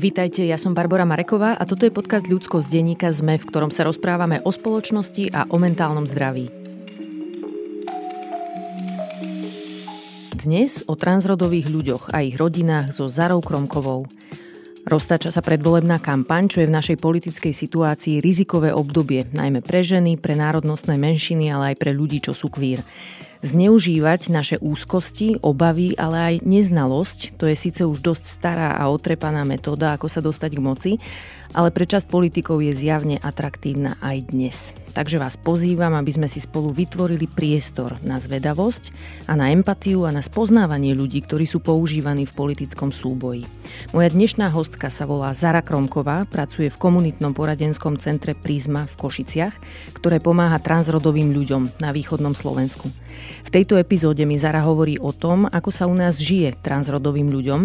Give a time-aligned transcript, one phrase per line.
[0.00, 3.68] Vítajte, ja som Barbara Mareková a toto je podcast Ľudsko z denníka ZME, v ktorom
[3.68, 6.48] sa rozprávame o spoločnosti a o mentálnom zdraví.
[10.40, 14.08] Dnes o transrodových ľuďoch a ich rodinách so Zarou Kromkovou.
[14.88, 20.16] Roztača sa predvolebná kampaň, čo je v našej politickej situácii rizikové obdobie, najmä pre ženy,
[20.16, 22.80] pre národnostné menšiny, ale aj pre ľudí, čo sú kvír.
[23.40, 29.48] Zneužívať naše úzkosti, obavy, ale aj neznalosť, to je síce už dosť stará a otrepaná
[29.48, 30.92] metóda, ako sa dostať k moci,
[31.56, 34.56] ale pre časť politikov je zjavne atraktívna aj dnes.
[34.90, 38.90] Takže vás pozývam, aby sme si spolu vytvorili priestor na zvedavosť
[39.30, 43.46] a na empatiu a na spoznávanie ľudí, ktorí sú používaní v politickom súboji.
[43.94, 49.54] Moja dnešná hostka sa volá Zara Kromková, pracuje v komunitnom poradenskom centre Prízma v Košiciach,
[49.94, 52.90] ktoré pomáha transrodovým ľuďom na východnom Slovensku.
[53.46, 57.60] V tejto epizóde mi Zara hovorí o tom, ako sa u nás žije transrodovým ľuďom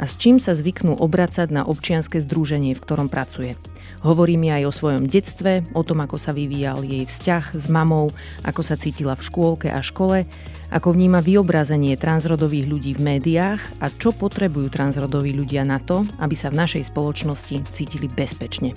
[0.00, 3.56] a s čím sa zvyknú obracať na občianske združenie, v ktorom pracuje.
[4.00, 8.08] Hovorí mi aj o svojom detstve, o tom, ako sa vyvíjal jej vzťah s mamou,
[8.48, 10.24] ako sa cítila v škôlke a škole,
[10.70, 16.32] ako vníma vyobrazenie transrodových ľudí v médiách a čo potrebujú transrodoví ľudia na to, aby
[16.38, 18.72] sa v našej spoločnosti cítili bezpečne.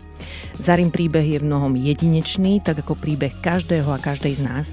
[0.58, 4.66] Zarim príbeh je v mnohom jedinečný, tak ako príbeh každého a každej z nás,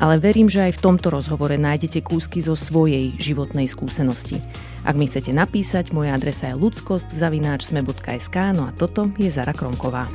[0.00, 4.40] ale verím, že aj v tomto rozhovore nájdete kúsky zo svojej životnej skúsenosti.
[4.80, 10.08] Ak mi chcete napísať, moja adresa je ludskost.sme.sk, no a toto je Zara Kronková.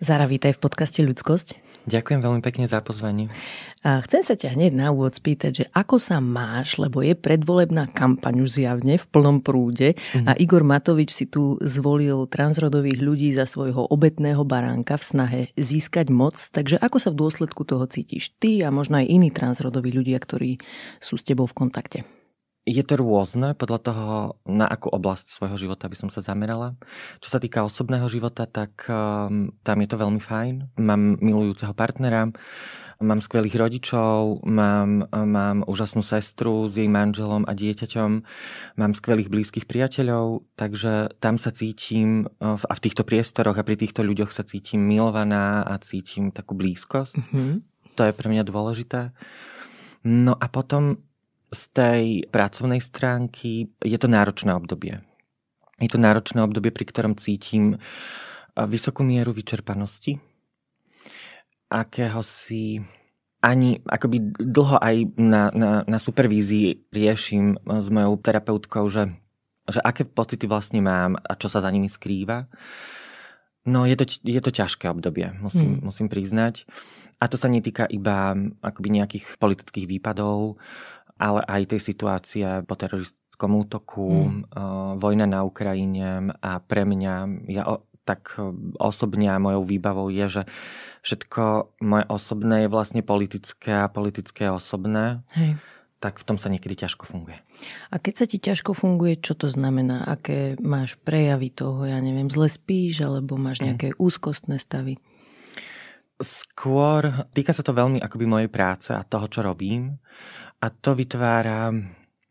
[0.00, 1.60] Zara, vítaj v podcaste Ľudskosť.
[1.86, 3.28] Ďakujem veľmi pekne za pozvanie.
[3.86, 8.42] Chcem sa ťa hneď na úvod spýtať, že ako sa máš, lebo je predvolebná kampaň
[8.42, 10.26] už zjavne v plnom prúde mm.
[10.26, 16.10] a Igor Matovič si tu zvolil transrodových ľudí za svojho obetného baránka v snahe získať
[16.10, 16.34] moc.
[16.34, 20.58] Takže ako sa v dôsledku toho cítiš ty a možno aj iní transrodoví ľudia, ktorí
[20.98, 22.02] sú s tebou v kontakte?
[22.66, 24.06] Je to rôzne podľa toho,
[24.42, 26.74] na akú oblasť svojho života by som sa zamerala.
[27.22, 30.74] Čo sa týka osobného života, tak um, tam je to veľmi fajn.
[30.74, 32.26] Mám milujúceho partnera,
[33.00, 38.10] mám skvelých rodičov, mám, mám úžasnú sestru s jej manželom a dieťaťom,
[38.80, 43.76] mám skvelých blízkych priateľov, takže tam sa cítim uh, a v týchto priestoroch a pri
[43.76, 47.14] týchto ľuďoch sa cítim milovaná a cítim takú blízkosť.
[47.16, 47.52] Mm-hmm.
[47.96, 49.12] To je pre mňa dôležité.
[50.04, 51.00] No a potom
[51.52, 55.00] z tej pracovnej stránky je to náročné obdobie.
[55.80, 57.76] Je to náročné obdobie, pri ktorom cítim
[58.56, 60.16] vysokú mieru vyčerpanosti,
[61.70, 62.80] akého si
[63.42, 69.12] ani akoby dlho aj na, na, na supervízii riešim s mojou terapeutkou, že,
[69.70, 72.50] že aké pocity vlastne mám a čo sa za nimi skrýva.
[73.66, 75.82] No je to, je to ťažké obdobie, musím, hmm.
[75.82, 76.66] musím priznať.
[77.18, 80.60] A to sa netýka iba akoby nejakých politických výpadov,
[81.16, 85.00] ale aj tej situácie po teroristickom útoku, mm.
[85.00, 87.14] vojna na Ukrajine a pre mňa,
[87.48, 87.64] ja
[88.06, 88.38] tak
[88.78, 90.42] osobne a mojou výbavou je, že
[91.02, 95.26] všetko moje osobné je vlastne politické a politické je osobné.
[95.34, 95.58] Hej
[95.96, 97.40] tak v tom sa niekedy ťažko funguje.
[97.88, 100.04] A keď sa ti ťažko funguje, čo to znamená?
[100.04, 101.88] Aké máš prejavy toho?
[101.88, 103.98] Ja neviem, zle spíš, alebo máš nejaké mm.
[103.98, 105.00] úzkostné stavy?
[106.20, 109.96] Skôr týka sa to veľmi akoby mojej práce a toho, čo robím.
[110.60, 111.72] A to vytvára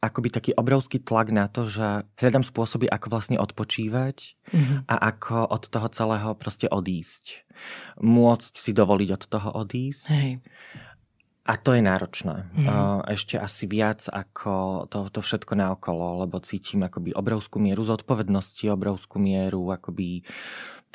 [0.03, 4.17] akoby taký obrovský tlak na to, že hľadám spôsoby, ako vlastne odpočívať
[4.53, 4.77] mm-hmm.
[4.85, 7.47] a ako od toho celého proste odísť.
[8.01, 10.05] Môcť si dovoliť od toho odísť.
[10.11, 10.31] Hej.
[11.45, 12.49] A to je náročné.
[12.57, 13.05] Mm-hmm.
[13.05, 19.21] Ešte asi viac ako to, to všetko naokolo, lebo cítim akoby obrovskú mieru zodpovednosti, obrovskú
[19.21, 20.25] mieru akoby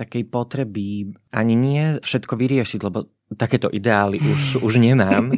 [0.01, 5.37] takej potreby ani nie všetko vyriešiť, lebo takéto ideály už, už nemám,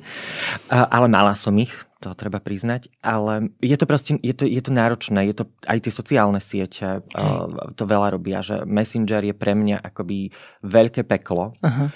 [0.71, 4.75] ale mala som ich, to treba priznať, ale je to proste, je to, je to
[4.75, 7.07] náročné, je to aj tie sociálne siete,
[7.79, 10.35] to veľa robia, že Messenger je pre mňa akoby
[10.67, 11.55] veľké peklo.
[11.63, 11.95] Aha.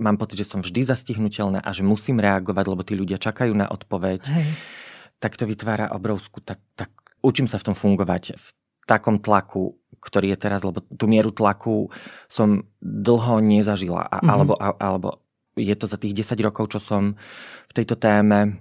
[0.00, 3.70] Mám pocit, že som vždy zastihnutelná a že musím reagovať, lebo tí ľudia čakajú na
[3.70, 4.26] odpoveď.
[4.26, 4.48] Hej.
[5.22, 6.90] Tak to vytvára obrovskú, tak, tak
[7.22, 8.48] učím sa v tom fungovať v
[8.90, 11.88] takom tlaku, ktorý je teraz, lebo tú mieru tlaku
[12.28, 14.04] som dlho nezažila.
[14.04, 14.30] A, mm-hmm.
[14.30, 15.08] alebo, a, alebo
[15.56, 17.16] je to za tých 10 rokov, čo som
[17.70, 18.60] v tejto téme,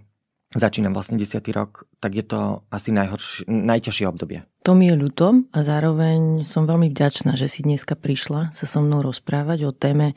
[0.54, 1.42] začínam vlastne 10.
[1.54, 4.46] rok, tak je to asi najhoršie, najťažšie obdobie.
[4.64, 8.80] To mi je ľúto a zároveň som veľmi vďačná, že si dneska prišla sa so
[8.80, 10.14] mnou rozprávať o téme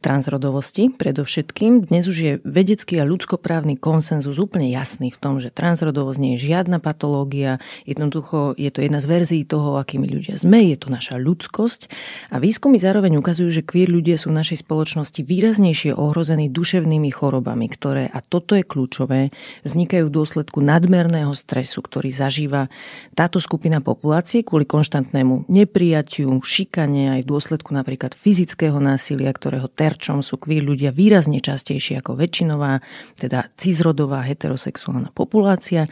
[0.00, 1.86] transrodovosti predovšetkým.
[1.86, 6.50] Dnes už je vedecký a ľudskoprávny konsenzus úplne jasný v tom, že transrodovosť nie je
[6.50, 11.20] žiadna patológia, jednoducho je to jedna z verzií toho, akými ľudia sme, je to naša
[11.20, 11.92] ľudskosť
[12.32, 17.68] a výskumy zároveň ukazujú, že queer ľudia sú v našej spoločnosti výraznejšie ohrození duševnými chorobami,
[17.68, 19.30] ktoré, a toto je kľúčové,
[19.68, 22.72] vznikajú v dôsledku nadmerného stresu, ktorý zažíva
[23.12, 30.22] táto skupina populácie kvôli konštantnému neprijatiu, šikane aj v dôsledku napríklad fyzického násilia, ktorého terčom
[30.22, 32.78] sú queer ľudia výrazne častejšie ako väčšinová,
[33.18, 35.90] teda cizrodová heterosexuálna populácia.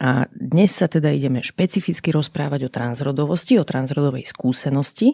[0.00, 5.12] A dnes sa teda ideme špecificky rozprávať o transrodovosti, o transrodovej skúsenosti.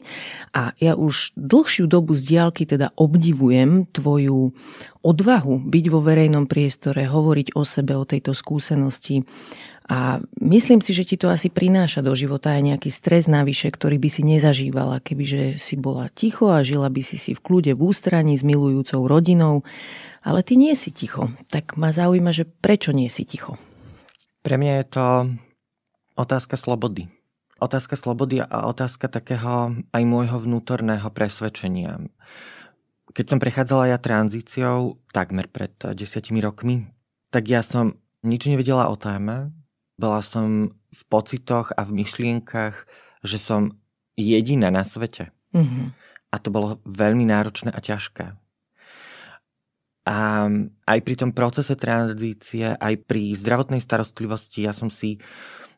[0.55, 4.55] A ja už dlhšiu dobu z diálky teda obdivujem tvoju
[5.03, 9.27] odvahu byť vo verejnom priestore, hovoriť o sebe, o tejto skúsenosti
[9.87, 14.03] a myslím si, že ti to asi prináša do života aj nejaký stres navyše, ktorý
[14.03, 17.87] by si nezažívala, kebyže si bola ticho a žila by si si v kľude v
[17.87, 19.63] ústraní s milujúcou rodinou.
[20.27, 21.31] Ale ty nie si ticho.
[21.55, 23.63] Tak ma zaujíma, že prečo nie si ticho?
[24.43, 25.07] Pre mňa je to
[26.19, 27.07] otázka slobody.
[27.63, 32.03] Otázka slobody a otázka takého aj môjho vnútorného presvedčenia.
[33.15, 36.91] Keď som prechádzala ja tranzíciou takmer pred desiatimi rokmi,
[37.31, 39.56] tak ja som nič nevedela o téme,
[39.97, 42.89] bola som v pocitoch a v myšlienkach,
[43.25, 43.81] že som
[44.17, 45.33] jediná na svete.
[45.53, 45.87] Mm-hmm.
[46.33, 48.37] A to bolo veľmi náročné a ťažké.
[50.07, 50.17] A
[50.87, 55.19] aj pri tom procese tranzície, aj pri zdravotnej starostlivosti, ja som si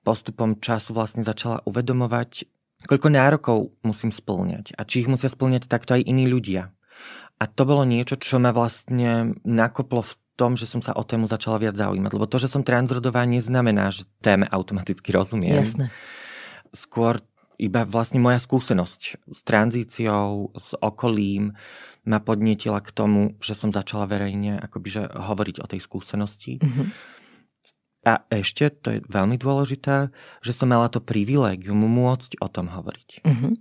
[0.05, 2.45] postupom času vlastne začala uvedomovať,
[2.85, 6.73] koľko nárokov musím splňať a či ich musia splňať takto aj iní ľudia.
[7.39, 11.27] A to bolo niečo, čo ma vlastne nakoplo v tom, že som sa o tému
[11.27, 12.15] začala viac zaujímať.
[12.15, 15.67] Lebo to, že som transrodová, neznamená, že téme automaticky rozumiem.
[15.67, 15.91] Jasné.
[16.71, 17.19] Skôr
[17.59, 21.59] iba vlastne moja skúsenosť s tranzíciou, s okolím
[22.07, 26.63] ma podnietila k tomu, že som začala verejne akoby, že hovoriť o tej skúsenosti.
[26.63, 27.18] Mm-hmm
[28.07, 33.27] a ešte, to je veľmi dôležité, že som mala to privilégium môcť o tom hovoriť.
[33.27, 33.59] Uh-huh.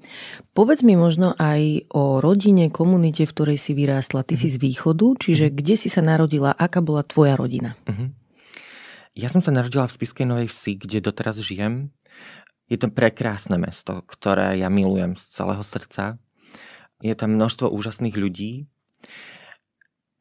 [0.53, 4.21] Povedz mi možno aj o rodine, komunite, v ktorej si vyrástla.
[4.21, 4.43] Ty uh-huh.
[4.45, 5.57] si z východu, čiže uh-huh.
[5.57, 7.73] kde si sa narodila, aká bola tvoja rodina?
[7.89, 8.13] Uh-huh.
[9.17, 11.89] Ja som sa narodila v Spiskej Novej Vsi, kde doteraz žijem.
[12.69, 16.21] Je to prekrásne mesto, ktoré ja milujem z celého srdca.
[17.01, 18.69] Je tam množstvo úžasných ľudí.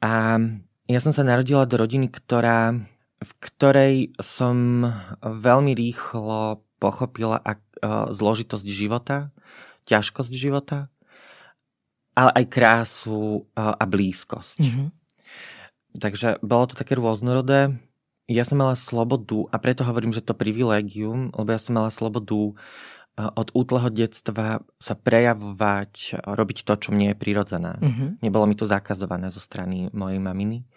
[0.00, 0.40] A
[0.88, 2.80] ja som sa narodila do rodiny, ktorá
[3.16, 4.88] v ktorej som
[5.24, 9.32] veľmi rýchlo pochopila ak, uh, zložitosť života,
[9.88, 10.92] ťažkosť života,
[12.12, 14.60] ale aj krásu uh, a blízkosť.
[14.60, 14.88] Mm-hmm.
[15.96, 17.72] Takže bolo to také rôznorodé.
[18.28, 22.52] Ja som mala slobodu, a preto hovorím, že to privilégium, lebo ja som mala slobodu
[22.52, 27.80] uh, od útleho detstva sa prejavovať, robiť to, čo mne je prirodzené.
[27.80, 28.08] Mm-hmm.
[28.20, 30.68] Nebolo mi to zakazované zo strany mojej maminy.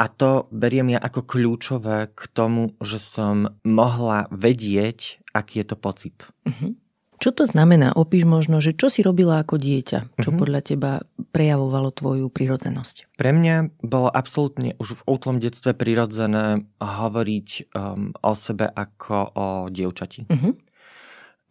[0.00, 5.76] A to beriem ja ako kľúčové k tomu, že som mohla vedieť, aký je to
[5.76, 6.16] pocit.
[6.48, 6.72] Uh-huh.
[7.20, 7.92] Čo to znamená?
[7.92, 10.24] Opíš možno, že čo si robila ako dieťa?
[10.24, 10.40] Čo uh-huh.
[10.40, 11.04] podľa teba
[11.36, 13.12] prejavovalo tvoju prirodzenosť?
[13.20, 19.46] Pre mňa bolo absolútne už v útlom detstve prirodzené hovoriť um, o sebe ako o
[19.68, 20.24] dievčati.
[20.32, 20.56] Uh-huh.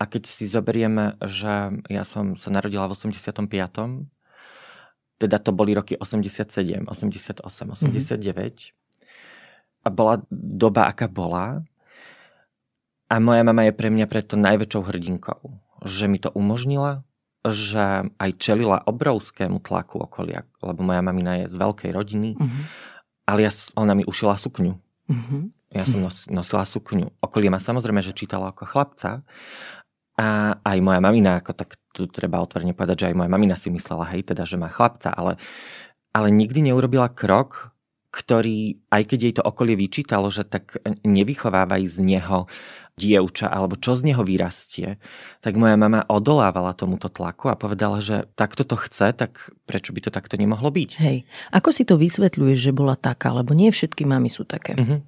[0.02, 3.46] A keď si zoberieme, že ja som sa narodila v 85
[5.20, 8.16] teda to boli roky 87, 88, 89.
[8.16, 8.72] Mm-hmm.
[9.84, 11.68] A bola doba, aká bola.
[13.12, 15.42] A moja mama je pre mňa preto najväčšou hrdinkou,
[15.84, 17.04] že mi to umožnila,
[17.44, 22.64] že aj čelila obrovskému tlaku okolia, lebo moja mamina je z veľkej rodiny, mm-hmm.
[23.28, 24.78] ale ja, ona mi ušila sukňu.
[25.10, 25.42] Mm-hmm.
[25.70, 27.14] Ja som nos, nosila sukňu.
[27.22, 29.22] Okolie ma samozrejme, že čítala ako chlapca,
[30.20, 33.68] a aj moja mamina, ako tak tu treba otvorene povedať, že aj moja mamina si
[33.68, 35.36] myslela, hej, teda, že má chlapca, ale,
[36.16, 37.76] ale nikdy neurobila krok,
[38.10, 42.50] ktorý, aj keď jej to okolie vyčítalo, že tak nevychovávaj z neho
[43.00, 45.00] dievča, alebo čo z neho vyrastie,
[45.40, 50.04] tak moja mama odolávala tomuto tlaku a povedala, že takto to chce, tak prečo by
[50.04, 51.00] to takto nemohlo byť?
[51.00, 51.24] Hej,
[51.56, 54.76] ako si to vysvetľuješ, že bola taká, lebo nie všetky mamy sú také.
[54.76, 55.00] Uh-huh.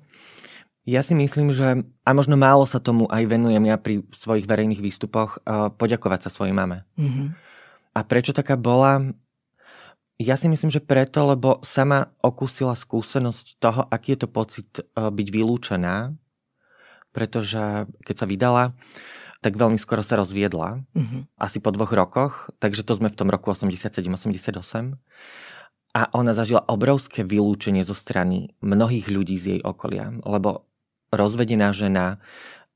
[0.81, 4.81] Ja si myslím, že a možno málo sa tomu aj venujem ja pri svojich verejných
[4.81, 5.37] výstupoch
[5.77, 6.89] poďakovať sa svojej mame.
[6.97, 7.27] Mm-hmm.
[7.93, 9.13] A prečo taká bola?
[10.17, 15.09] Ja si myslím, že preto, lebo sama okúsila skúsenosť toho, aký je to pocit uh,
[15.09, 16.13] byť vylúčená,
[17.09, 18.63] pretože keď sa vydala,
[19.41, 21.21] tak veľmi skoro sa rozviedla, mm-hmm.
[21.41, 24.97] asi po dvoch rokoch, takže to sme v tom roku 87-88.
[25.91, 30.70] A ona zažila obrovské vylúčenie zo strany mnohých ľudí z jej okolia, lebo
[31.13, 32.17] rozvedená žena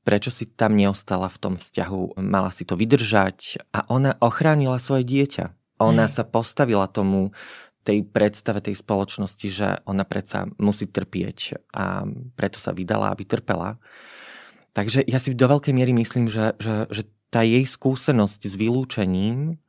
[0.06, 5.02] prečo si tam neostala v tom vzťahu, mala si to vydržať a ona ochránila svoje
[5.02, 5.50] dieťa.
[5.82, 6.14] Ona Hej.
[6.14, 7.34] sa postavila tomu,
[7.86, 12.02] tej predstave tej spoločnosti, že ona predsa musí trpieť a
[12.34, 13.78] preto sa vydala, aby trpela.
[14.74, 19.62] Takže ja si do veľkej miery myslím, že, že, že tá jej skúsenosť s vylúčením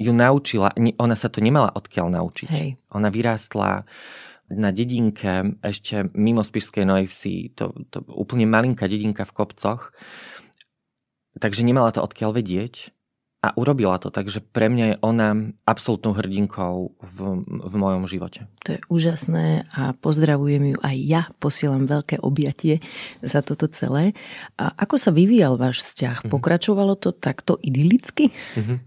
[0.00, 2.48] ju naučila, ona sa to nemala odkiaľ naučiť.
[2.48, 2.68] Hej.
[2.96, 3.84] Ona vyrástla
[4.48, 9.92] na dedinke, ešte mimo Spišskej Novej Vsi, to, to úplne malinká dedinka v kopcoch,
[11.36, 12.90] takže nemala to odkiaľ vedieť
[13.38, 18.50] a urobila to, takže pre mňa je ona absolútnou hrdinkou v, v mojom živote.
[18.66, 22.82] To je úžasné a pozdravujem ju aj ja, posielam veľké objatie
[23.22, 24.18] za toto celé.
[24.58, 26.26] A ako sa vyvíjal váš vzťah?
[26.26, 26.34] Mm-hmm.
[26.34, 28.34] Pokračovalo to takto idylicky?
[28.58, 28.78] Mm-hmm.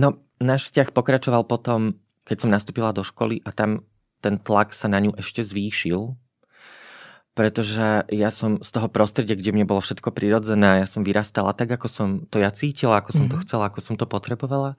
[0.00, 3.84] No, náš vzťah pokračoval potom, keď som nastúpila do školy a tam
[4.20, 6.18] ten tlak sa na ňu ešte zvýšil,
[7.38, 11.70] pretože ja som z toho prostredia, kde mne bolo všetko prirodzené, ja som vyrastala tak,
[11.70, 13.32] ako som to ja cítila, ako som mm-hmm.
[13.32, 13.44] to mhm.
[13.46, 14.74] chcela, ako som to potrebovala.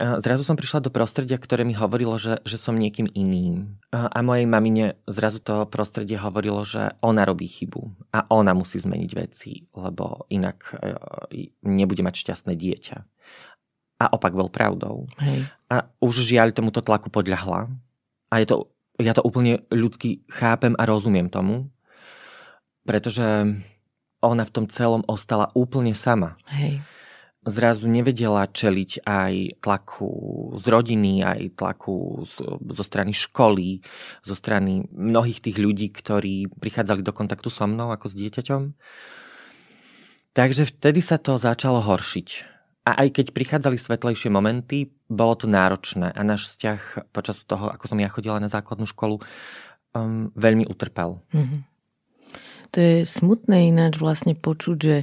[0.00, 3.76] Zrazu som prišla do prostredia, ktoré mi hovorilo, že, že som niekým iným.
[3.92, 9.10] A mojej mamine zrazu to prostredie hovorilo, že ona robí chybu a ona musí zmeniť
[9.12, 10.96] veci, lebo inak e,
[11.68, 12.96] nebude mať šťastné dieťa.
[14.00, 15.04] A opak bol pravdou.
[15.20, 15.44] Hej.
[15.68, 17.68] A už žiaľ tomuto tlaku podľahla
[18.30, 18.56] a je to,
[19.02, 21.68] ja to úplne ľudsky chápem a rozumiem tomu,
[22.86, 23.26] pretože
[24.22, 26.38] ona v tom celom ostala úplne sama.
[26.48, 26.80] Hej.
[27.40, 30.12] Zrazu nevedela čeliť aj tlaku
[30.60, 33.80] z rodiny, aj tlaku z, zo strany školy,
[34.20, 38.62] zo strany mnohých tých ľudí, ktorí prichádzali do kontaktu so mnou ako s dieťaťom.
[40.36, 42.49] Takže vtedy sa to začalo horšiť.
[42.80, 47.84] A aj keď prichádzali svetlejšie momenty, bolo to náročné a náš vzťah počas toho, ako
[47.86, 49.20] som ja chodila na základnú školu,
[49.92, 51.20] um, veľmi utrpel.
[51.36, 51.60] Mm-hmm.
[52.70, 54.96] To je smutné ináč vlastne počuť, že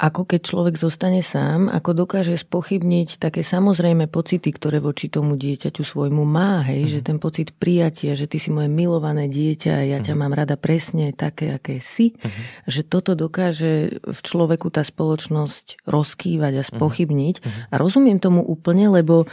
[0.00, 5.84] ako keď človek zostane sám, ako dokáže spochybniť také samozrejme pocity, ktoré voči tomu dieťaťu
[5.84, 6.90] svojmu má, hej, mm.
[6.96, 10.04] že ten pocit prijatia, že ty si moje milované dieťa a ja mm.
[10.08, 10.20] ťa mhm.
[10.24, 12.64] mám rada presne také, aké si, mm.
[12.64, 16.68] že toto dokáže v človeku tá spoločnosť rozkývať a mhm.
[16.72, 17.36] spochybniť.
[17.44, 17.50] Mm.
[17.68, 19.28] A rozumiem tomu úplne, lebo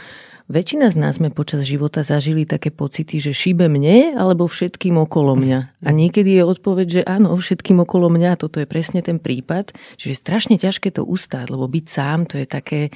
[0.48, 5.36] Väčšina z nás sme počas života zažili také pocity, že šíbe mne alebo všetkým okolo
[5.36, 5.84] mňa.
[5.84, 8.40] A niekedy je odpoveď, že áno, všetkým okolo mňa.
[8.40, 12.40] Toto je presne ten prípad, že je strašne ťažké to ustáť, lebo byť sám to
[12.40, 12.88] je také,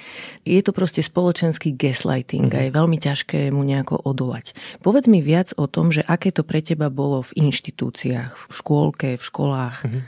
[0.49, 4.57] je to proste spoločenský gaslighting a je veľmi ťažké mu nejako odolať.
[4.81, 9.21] Povedz mi viac o tom, že aké to pre teba bolo v inštitúciách, v škôlke,
[9.21, 9.77] v školách.
[9.85, 10.01] Mhm.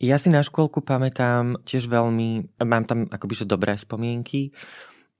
[0.00, 4.56] Ja si na škôlku pamätám tiež veľmi, mám tam akoby že dobré spomienky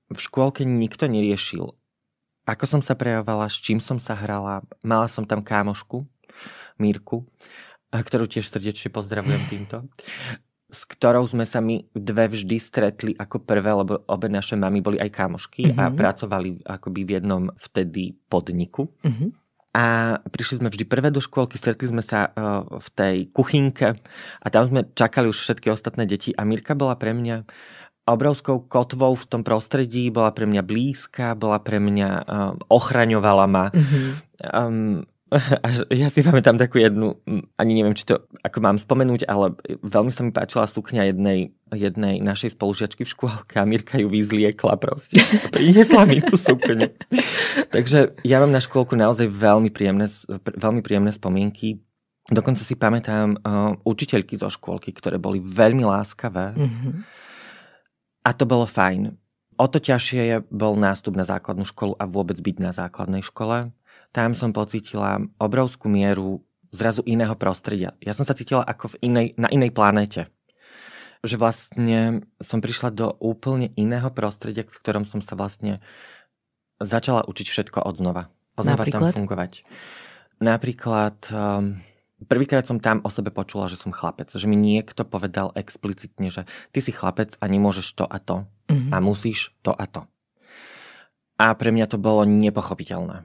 [0.07, 1.75] v škôlke nikto neriešil,
[2.47, 4.63] ako som sa prejavovala, s čím som sa hrala.
[4.79, 6.07] Mala som tam kámošku,
[6.79, 7.27] Mírku,
[7.91, 9.77] ktorú tiež srdečne pozdravujem týmto,
[10.71, 14.95] s ktorou sme sa my dve vždy stretli ako prvé, lebo obe naše mamy boli
[14.99, 15.79] aj kámošky mm-hmm.
[15.79, 15.95] a mhm.
[15.95, 18.87] pracovali akoby v jednom vtedy podniku.
[19.03, 19.29] Mm-hmm.
[19.77, 23.93] A prišli sme vždy prvé do škôlky, stretli sme sa uh, v tej kuchynke
[24.41, 27.45] a tam sme čakali už všetky ostatné deti a Mirka bola pre mňa
[28.07, 33.65] obrovskou kotvou v tom prostredí, bola pre mňa blízka, bola pre mňa, um, ochraňovala ma.
[33.75, 34.07] Mm-hmm.
[34.55, 35.03] Um,
[35.63, 37.19] a ja si pamätám takú jednu,
[37.59, 42.23] ani neviem, či to ako mám spomenúť, ale veľmi sa mi páčila sukňa jednej, jednej
[42.23, 45.19] našej spolužiačky v škôlke a Mirka ju vyzliekla proste.
[45.55, 46.95] Priniesla mi tú sukňu.
[47.75, 50.07] Takže ja mám na škôlku naozaj veľmi príjemné,
[50.39, 51.83] veľmi príjemné spomienky.
[52.27, 56.55] Dokonca si pamätám uh, učiteľky zo škôlky, ktoré boli veľmi láskavé.
[56.55, 57.26] Mm-hmm
[58.27, 59.15] a to bolo fajn.
[59.55, 63.71] O to ťažšie je, bol nástup na základnú školu a vôbec byť na základnej škole.
[64.11, 66.43] Tam som pocítila obrovskú mieru
[66.75, 67.95] zrazu iného prostredia.
[68.03, 70.27] Ja som sa cítila ako v inej, na inej planéte.
[71.23, 71.99] Že vlastne
[72.43, 75.79] som prišla do úplne iného prostredia, v ktorom som sa vlastne
[76.77, 78.29] začala učiť všetko od znova.
[78.59, 79.65] Oznova tam fungovať.
[80.37, 81.81] Napríklad um,
[82.25, 84.33] Prvýkrát som tam o sebe počula, že som chlapec.
[84.33, 88.49] Že mi niekto povedal explicitne, že ty si chlapec a nemôžeš to a to.
[88.73, 88.89] Mm-hmm.
[88.89, 90.09] A musíš to a to.
[91.37, 93.21] A pre mňa to bolo nepochopiteľné.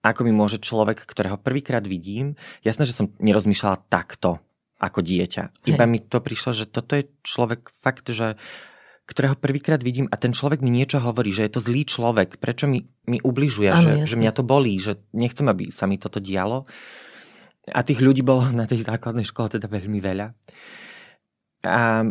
[0.00, 4.40] Ako mi môže človek, ktorého prvýkrát vidím, jasné, že som nerozmýšľala takto
[4.80, 5.68] ako dieťa.
[5.68, 5.92] Iba Hej.
[5.92, 8.40] mi to prišlo, že toto je človek fakt, že
[9.04, 12.64] ktorého prvýkrát vidím a ten človek mi niečo hovorí, že je to zlý človek, prečo
[12.64, 16.22] mi, mi ubližuje, ano, že, že mňa to bolí, že nechcem, aby sa mi toto
[16.22, 16.64] dialo.
[17.70, 20.26] A tých ľudí bolo na tej základnej škole teda veľmi veľa.
[21.66, 22.08] A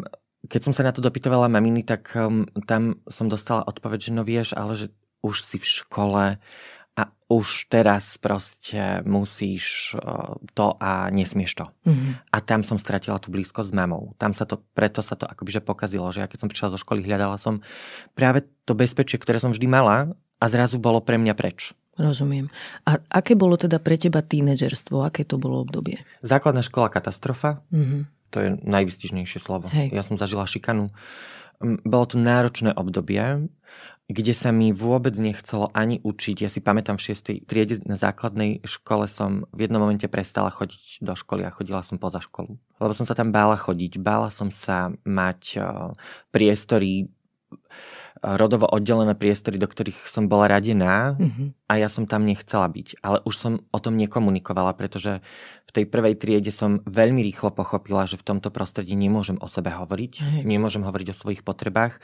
[0.47, 4.23] keď som sa na to dopytovala maminy, tak um, tam som dostala odpoveď, že no
[4.23, 4.87] vieš, ale že
[5.19, 6.23] už si v škole
[6.99, 7.01] a
[7.31, 9.95] už teraz proste musíš
[10.51, 11.65] to a nesmieš to.
[11.87, 12.11] Mm-hmm.
[12.31, 14.15] A tam som stratila tú blízkosť s mamou.
[14.19, 16.79] Tam sa to, preto sa to akoby že pokazilo, že ja keď som prišla zo
[16.81, 17.63] školy, hľadala som
[18.15, 21.71] práve to bezpečie, ktoré som vždy mala a zrazu bolo pre mňa preč.
[21.99, 22.47] Rozumiem.
[22.87, 25.03] A aké bolo teda pre teba tínedžerstvo?
[25.03, 25.99] Aké to bolo obdobie?
[26.23, 27.59] Základná škola katastrofa.
[27.75, 28.01] Mm-hmm.
[28.31, 29.67] To je najvystižnejšie slovo.
[29.67, 29.91] Hej.
[29.91, 30.95] Ja som zažila šikanu.
[31.59, 33.51] Bolo to náročné obdobie
[34.09, 36.41] kde sa mi vôbec nechcelo ani učiť.
[36.41, 37.45] Ja si pamätám, v 6.
[37.45, 42.01] triede na základnej škole som v jednom momente prestala chodiť do školy a chodila som
[42.01, 42.57] poza školu.
[42.81, 44.01] Lebo som sa tam bála chodiť.
[44.01, 45.61] Bála som sa mať
[46.33, 47.13] priestory
[48.19, 51.71] rodovo oddelené priestory, do ktorých som bola radená mm-hmm.
[51.71, 52.99] a ja som tam nechcela byť.
[52.99, 55.23] Ale už som o tom nekomunikovala, pretože
[55.67, 59.71] v tej prvej triede som veľmi rýchlo pochopila, že v tomto prostredí nemôžem o sebe
[59.71, 60.41] hovoriť, Hej.
[60.43, 62.03] nemôžem hovoriť o svojich potrebách,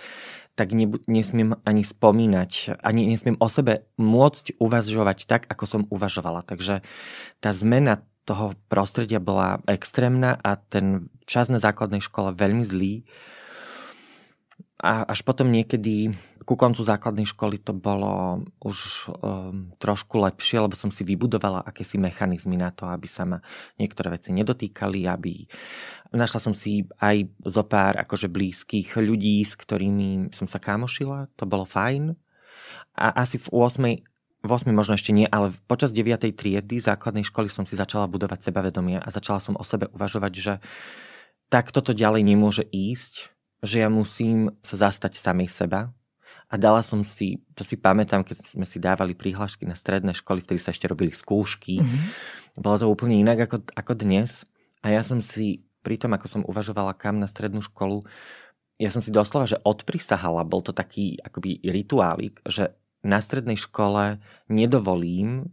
[0.55, 6.48] tak ne, nesmiem ani spomínať, ani nesmiem o sebe môcť uvažovať tak, ako som uvažovala.
[6.48, 6.79] Takže
[7.43, 13.05] tá zmena toho prostredia bola extrémna a ten čas na základnej škole veľmi zlý
[14.86, 16.13] a až potom niekedy
[16.46, 21.98] ku koncu základnej školy to bolo už um, trošku lepšie, lebo som si vybudovala akési
[21.98, 23.42] mechanizmy na to, aby sa ma
[23.82, 25.50] niektoré veci nedotýkali, aby
[26.13, 31.50] našla som si aj zo pár akože blízkych ľudí, s ktorými som sa kámošila, to
[31.50, 32.13] bolo fajn.
[32.94, 34.46] A asi v 8.
[34.46, 34.70] V 8.
[34.70, 36.30] možno ešte nie, ale počas 9.
[36.38, 40.54] triedy základnej školy som si začala budovať sebavedomie a začala som o sebe uvažovať, že
[41.50, 43.35] tak toto ďalej nemôže ísť,
[43.65, 45.91] že ja musím sa zastať samej seba.
[46.45, 50.45] A dala som si, to si pamätám, keď sme si dávali prihlášky na stredné školy,
[50.45, 51.81] vtedy sa ešte robili skúšky.
[51.81, 52.01] Mm-hmm.
[52.62, 54.45] Bolo to úplne inak ako, ako dnes.
[54.86, 58.05] A ja som si, pri tom, ako som uvažovala kam na strednú školu,
[58.77, 64.22] ja som si doslova, že odprisahala, bol to taký akoby rituálik, že na strednej škole
[64.45, 65.50] nedovolím,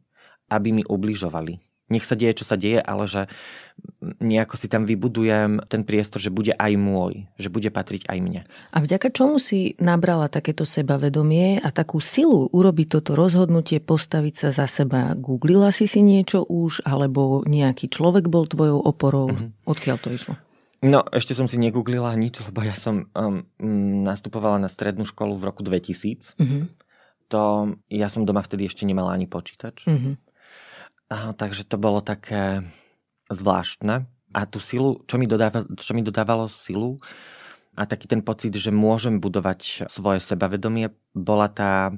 [0.52, 3.28] aby mi ubližovali nech sa deje, čo sa deje, ale že
[4.22, 8.40] nejako si tam vybudujem ten priestor, že bude aj môj, že bude patriť aj mne.
[8.72, 14.48] A vďaka čomu si nabrala takéto sebavedomie a takú silu urobiť toto rozhodnutie, postaviť sa
[14.54, 15.12] za seba?
[15.16, 19.32] Googlila si si niečo už, alebo nejaký človek bol tvojou oporou?
[19.32, 19.68] Mm-hmm.
[19.68, 20.34] Odkiaľ to išlo?
[20.82, 23.46] No, ešte som si negooglila nič, lebo ja som um,
[24.02, 26.34] nastupovala na strednú školu v roku 2000.
[26.38, 26.62] Mm-hmm.
[27.30, 29.86] To, ja som doma vtedy ešte nemala ani počítač.
[29.86, 30.31] Mm-hmm
[31.12, 32.64] Aha, takže to bolo také
[33.28, 34.08] zvláštne.
[34.32, 36.96] A tú silu, čo mi, dodáva, čo mi dodávalo silu
[37.76, 41.92] a taký ten pocit, že môžem budovať svoje sebavedomie, bola tá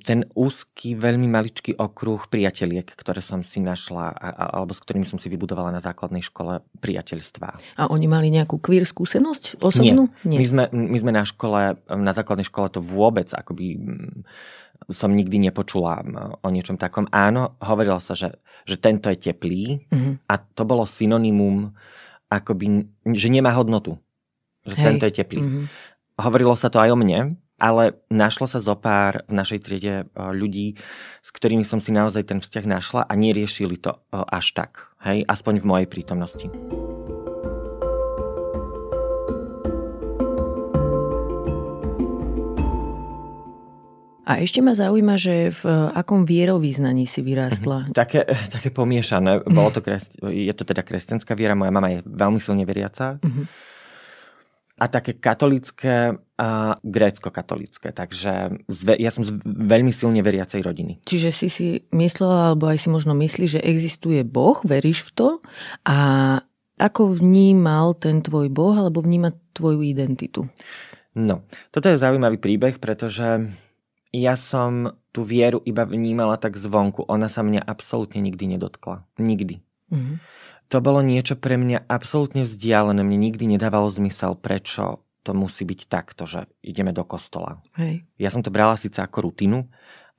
[0.00, 4.16] ten úzky, veľmi maličký okruh priateliek, ktoré som si našla,
[4.56, 7.76] alebo s ktorými som si vybudovala na základnej škole priateľstva.
[7.76, 10.08] A oni mali nejakú queer skúsenosť osobnú?
[10.24, 10.36] Nie.
[10.36, 10.38] Nie.
[10.40, 13.76] My, sme, my sme na škole, na základnej škole to vôbec akoby
[14.88, 16.00] som nikdy nepočula
[16.40, 17.04] o niečom takom.
[17.12, 20.12] Áno, hovorilo sa, že, že tento je teplý mm-hmm.
[20.30, 21.76] a to bolo synonymum,
[22.32, 24.00] akoby, že nemá hodnotu.
[24.64, 24.84] Že Hej.
[24.86, 25.40] tento je teplý.
[25.44, 25.64] Mm-hmm.
[26.24, 30.78] Hovorilo sa to aj o mne, ale našlo sa zo pár v našej triede ľudí,
[31.20, 34.94] s ktorými som si naozaj ten vzťah našla a neriešili to až tak.
[35.02, 36.46] Hej, aspoň v mojej prítomnosti.
[44.28, 47.88] A ešte ma zaujíma, že v akom vierovýznaní si vyrástla?
[47.88, 47.96] Mhm.
[47.96, 49.40] Také, také pomiešané.
[49.48, 53.16] Bolo to kres, je to teda kresťanská viera, moja mama je veľmi silne veriaca.
[53.24, 53.48] Uh-huh.
[54.78, 57.90] A také katolické a grécko-katolické.
[57.90, 58.62] Takže
[58.94, 61.02] ja som z veľmi silne veriacej rodiny.
[61.02, 65.28] Čiže si si myslela, alebo aj si možno myslí, že existuje Boh, veríš v to?
[65.82, 65.98] A
[66.78, 70.46] ako vnímal ten tvoj Boh, alebo vníma tvoju identitu?
[71.18, 71.42] No,
[71.74, 73.50] toto je zaujímavý príbeh, pretože
[74.14, 77.02] ja som tú vieru iba vnímala tak zvonku.
[77.10, 79.02] Ona sa mňa absolútne nikdy nedotkla.
[79.18, 79.58] Nikdy.
[79.90, 80.16] Mm-hmm.
[80.68, 83.00] To bolo niečo pre mňa absolútne vzdialené.
[83.00, 87.60] Mne nikdy nedávalo zmysel, prečo to musí byť takto, že ideme do kostola.
[87.76, 88.04] Hej.
[88.20, 89.68] Ja som to brala síce ako rutinu,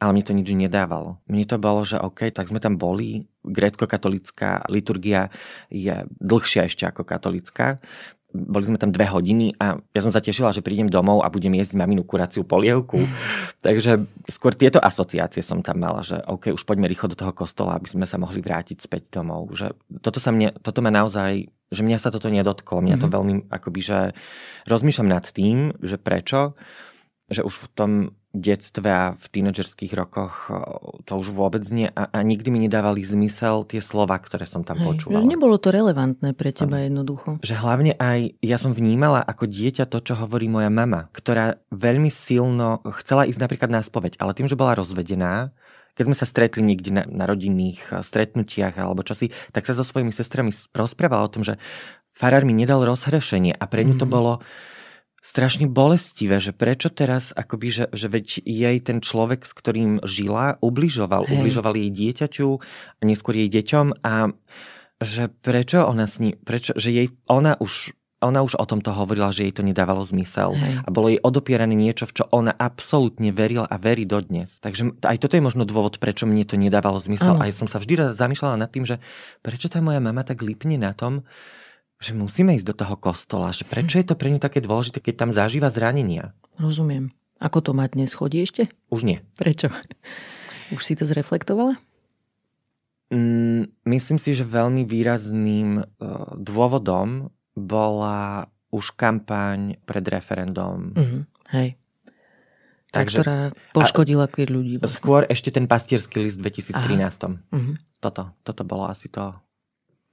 [0.01, 1.21] ale mne to nič nedávalo.
[1.29, 3.29] Mne to bolo, že OK, tak sme tam boli.
[3.45, 5.33] Grécko-katolická liturgia
[5.69, 7.81] je dlhšia ešte ako katolická
[8.29, 11.57] boli sme tam dve hodiny a ja som sa tešila, že prídem domov a budem
[11.57, 13.01] jesť maminu kuraciu polievku.
[13.65, 17.81] Takže skôr tieto asociácie som tam mala, že OK, už poďme rýchlo do toho kostola,
[17.81, 19.49] aby sme sa mohli vrátiť späť domov.
[19.57, 19.73] Že
[20.05, 22.85] toto, sa mne, toto ma naozaj, že mňa sa toto nedotklo.
[22.85, 23.15] Mňa to mm-hmm.
[23.17, 23.99] veľmi, akoby, že
[24.69, 26.53] rozmýšľam nad tým, že prečo,
[27.33, 27.91] že už v tom
[28.29, 30.53] detstve a v tínedžerských rokoch
[31.09, 34.77] to už vôbec nie a, a nikdy mi nedávali zmysel tie slova, ktoré som tam
[34.77, 35.25] Hej, počúvala.
[35.25, 36.85] Nebolo to relevantné pre teba ano.
[36.85, 37.29] jednoducho.
[37.41, 42.13] Že hlavne aj ja som vnímala ako dieťa to, čo hovorí moja mama, ktorá veľmi
[42.13, 45.49] silno chcela ísť napríklad na spoveď, ale tým, že bola rozvedená,
[45.97, 49.81] keď sme sa stretli niekde na, na rodinných eh, stretnutiach alebo čosi, tak sa so
[49.81, 51.57] svojimi sestrami rozprávala o tom, že
[52.13, 54.13] farár mi nedal rozhrešenie a pre ňu to mhm.
[54.13, 54.33] bolo
[55.19, 60.57] strašne bolestivé, že prečo teraz akoby, že, že veď jej ten človek, s ktorým žila,
[60.63, 61.27] ubližoval.
[61.27, 61.33] Hej.
[61.39, 62.47] Ubližoval jej dieťaťu
[63.03, 64.31] neskôr jej deťom a
[64.99, 69.31] že prečo ona s ním, prečo, že jej, ona už ona už o tomto hovorila,
[69.31, 70.51] že jej to nedávalo zmysel.
[70.51, 70.83] Hej.
[70.83, 74.59] A bolo jej odopierané niečo, v čo ona absolútne verila a verí dodnes.
[74.59, 77.39] Takže aj toto je možno dôvod, prečo mne to nedávalo zmysel.
[77.39, 77.43] Ano.
[77.43, 78.99] A ja som sa vždy zamýšľala nad tým, že
[79.39, 81.23] prečo tá moja mama tak lipne na tom,
[81.99, 85.15] že musíme ísť do toho kostola, že prečo je to pre ňu také dôležité, keď
[85.27, 86.31] tam zažíva zranenia.
[86.55, 87.11] Rozumiem.
[87.39, 88.15] Ako to má dnes?
[88.15, 88.71] Chodí ešte?
[88.87, 89.19] Už nie.
[89.35, 89.71] Prečo?
[90.75, 91.75] Už si to zreflektovala?
[93.09, 95.85] Mm, myslím si, že veľmi výrazným uh,
[96.39, 100.93] dôvodom bola už kampaň pred referendum.
[100.93, 101.21] Mm-hmm.
[101.57, 101.69] Hej.
[102.89, 103.39] Takže, ktorá
[103.73, 104.81] poškodila queer ľudí.
[104.81, 104.97] Vlastne.
[104.97, 107.53] Skôr ešte ten pastierský list v 2013.
[107.53, 107.75] Mm-hmm.
[108.01, 109.33] Toto, toto bolo asi to.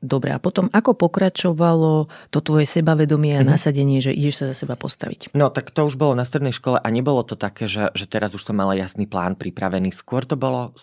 [0.06, 3.50] Dobre, a potom ako pokračovalo to tvoje sebavedomie a mm-hmm.
[3.50, 5.34] nasadenie, že ideš sa za seba postaviť?
[5.34, 8.30] No tak to už bolo na strednej škole a nebolo to také, že, že teraz
[8.38, 9.90] už som mala jasný plán pripravený.
[9.90, 10.78] Skôr to bolo,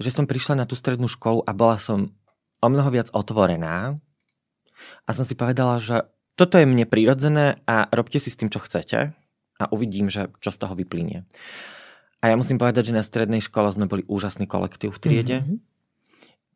[0.00, 2.16] že som prišla na tú strednú školu a bola som
[2.64, 4.00] o mnoho viac otvorená
[5.04, 8.64] a som si povedala, že toto je mne prirodzené a robte si s tým, čo
[8.64, 9.12] chcete
[9.60, 11.28] a uvidím, že čo z toho vyplynie.
[12.24, 15.36] A ja musím povedať, že na strednej škole sme boli úžasný kolektív v triede.
[15.44, 15.58] Mm-hmm.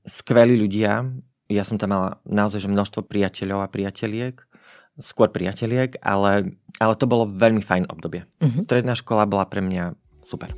[0.09, 1.05] Skvelí ľudia.
[1.49, 4.37] Ja som tam mala naozaj že množstvo priateľov a priateliek.
[5.01, 8.29] Skôr priateliek, ale, ale to bolo veľmi fajn obdobie.
[8.45, 8.69] Mm-hmm.
[8.69, 10.53] Stredná škola bola pre mňa super.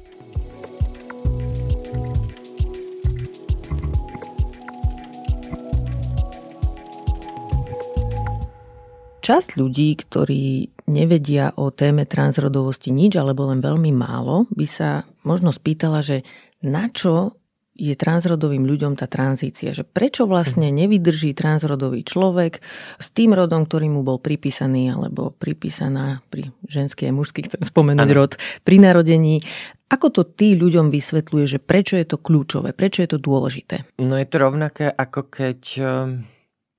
[9.22, 15.55] Časť ľudí, ktorí nevedia o téme transrodovosti nič alebo len veľmi málo, by sa možno
[15.55, 16.26] spýtala, že
[16.66, 17.38] na čo
[17.81, 22.61] je transrodovým ľuďom tá tranzícia, že prečo vlastne nevydrží transrodový človek
[23.01, 28.11] s tým rodom, ktorý mu bol pripísaný alebo pripísaná pri ženskej a mužský, chcem spomenúť
[28.12, 28.19] ano.
[28.21, 29.40] rod, pri narodení.
[29.88, 33.88] Ako to ty ľuďom vysvetľuje, že prečo je to kľúčové, prečo je to dôležité?
[33.97, 36.29] No je to rovnaké, ako keď ehm,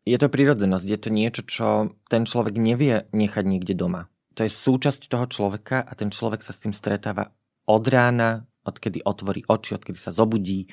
[0.06, 1.68] je to prírodzenosť, je to niečo, čo
[2.08, 4.06] ten človek nevie nechať niekde doma.
[4.38, 7.34] To je súčasť toho človeka a ten človek sa s tým stretáva
[7.68, 10.70] od rána, odkedy otvorí oči, odkedy sa zobudí,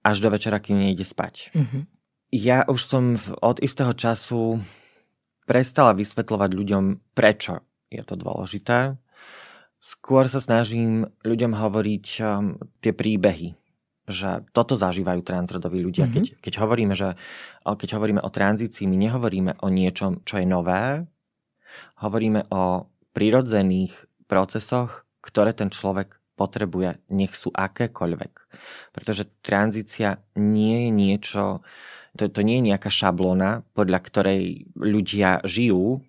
[0.00, 1.52] až do večera, kým nejde spať.
[1.52, 1.82] Mm-hmm.
[2.30, 3.04] Ja už som
[3.42, 4.62] od istého času
[5.44, 8.94] prestala vysvetľovať ľuďom, prečo je to dôležité.
[9.82, 13.58] Skôr sa snažím ľuďom hovoriť um, tie príbehy,
[14.06, 16.06] že toto zažívajú transrodoví ľudia.
[16.06, 16.14] Mm-hmm.
[16.14, 17.18] Keď, keď, hovoríme, že,
[17.66, 21.02] keď hovoríme o tranzícii, my nehovoríme o niečom, čo je nové,
[21.98, 23.92] hovoríme o prirodzených
[24.30, 28.32] procesoch, ktoré ten človek potrebuje, nech sú akékoľvek.
[28.96, 31.42] Pretože tranzícia nie je niečo,
[32.16, 36.00] to, to nie je nejaká šablona, podľa ktorej ľudia žijú.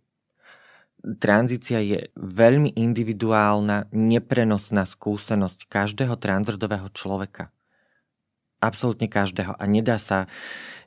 [1.20, 7.52] Tranzícia je veľmi individuálna, neprenosná skúsenosť každého transrodového človeka
[8.62, 10.30] absolútne každého a nedá sa,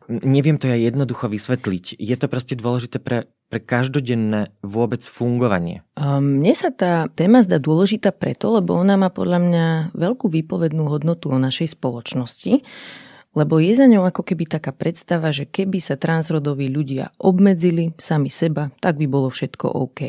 [0.07, 1.99] neviem to ja jednoducho vysvetliť.
[1.99, 5.87] Je to proste dôležité pre, pre každodenné vôbec fungovanie.
[5.95, 10.91] Um, mne sa tá téma zdá dôležitá preto, lebo ona má podľa mňa veľkú výpovednú
[10.91, 12.65] hodnotu o našej spoločnosti,
[13.35, 18.31] lebo je za ňou ako keby taká predstava, že keby sa transrodoví ľudia obmedzili sami
[18.31, 20.01] seba, tak by bolo všetko OK.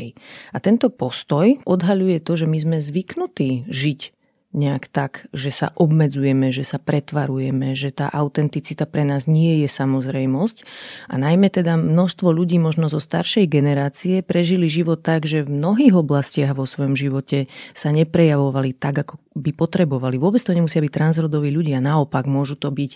[0.53, 4.14] A tento postoj odhaľuje to, že my sme zvyknutí žiť
[4.55, 9.69] nejak tak, že sa obmedzujeme, že sa pretvarujeme, že tá autenticita pre nás nie je
[9.69, 10.63] samozrejmosť.
[11.11, 15.93] A najmä teda množstvo ľudí možno zo staršej generácie prežili život tak, že v mnohých
[15.99, 20.15] oblastiach vo svojom živote sa neprejavovali tak, ako by potrebovali.
[20.15, 22.91] Vôbec to nemusia byť transrodoví ľudia, naopak môžu to byť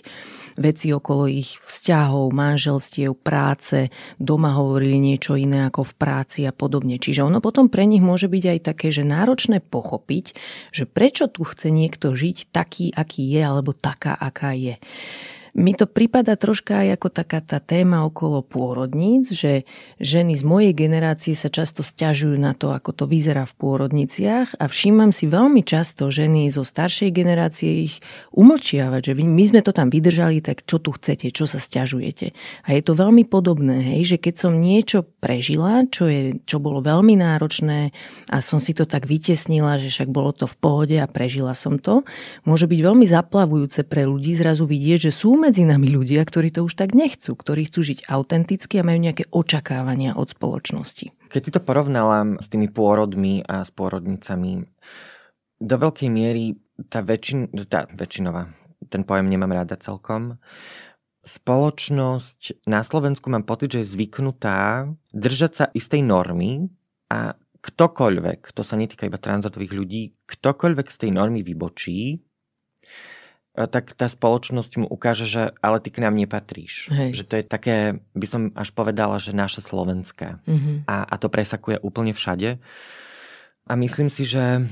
[0.56, 6.96] veci okolo ich vzťahov, manželstiev, práce, doma hovorili niečo iné ako v práci a podobne.
[6.96, 10.32] Čiže ono potom pre nich môže byť aj také, že náročné pochopiť,
[10.72, 14.80] že prečo tu chce niekto žiť taký, aký je, alebo taká, aká je.
[15.58, 19.66] Mi to prípada troška aj ako taká tá téma okolo pôrodníc, že
[19.98, 24.70] ženy z mojej generácie sa často stiažujú na to, ako to vyzerá v pôrodniciach a
[24.70, 27.98] všímam si veľmi často ženy zo staršej generácie ich
[28.30, 32.30] umlčiavať, že my sme to tam vydržali, tak čo tu chcete, čo sa stiažujete.
[32.70, 36.78] A je to veľmi podobné, hej, že keď som niečo prežila, čo, je, čo bolo
[36.78, 37.90] veľmi náročné
[38.30, 41.82] a som si to tak vytesnila, že však bolo to v pohode a prežila som
[41.82, 42.06] to,
[42.46, 46.68] môže byť veľmi zaplavujúce pre ľudí zrazu vidieť, že sú medzi nami ľudia, ktorí to
[46.68, 51.16] už tak nechcú, ktorí chcú žiť autenticky a majú nejaké očakávania od spoločnosti.
[51.32, 54.68] Keď si to porovnala s tými pôrodmi a s pôrodnicami,
[55.60, 58.52] do veľkej miery tá, väčšin, tá väčšinová,
[58.88, 60.40] ten pojem nemám rada celkom.
[61.20, 66.72] Spoločnosť na Slovensku mám pocit, že je zvyknutá držať sa istej normy
[67.12, 72.24] a ktokoľvek, to sa netýka iba transrodových ľudí, ktokoľvek z tej normy vybočí,
[73.54, 76.86] tak tá spoločnosť mu ukáže, že ale ty k nám nepatríš.
[76.94, 77.18] Hej.
[77.18, 77.76] Že to je také,
[78.14, 80.38] by som až povedala, že naše slovenské.
[80.46, 80.86] Mm-hmm.
[80.86, 82.62] A, a to presakuje úplne všade.
[83.66, 84.64] A myslím si, že,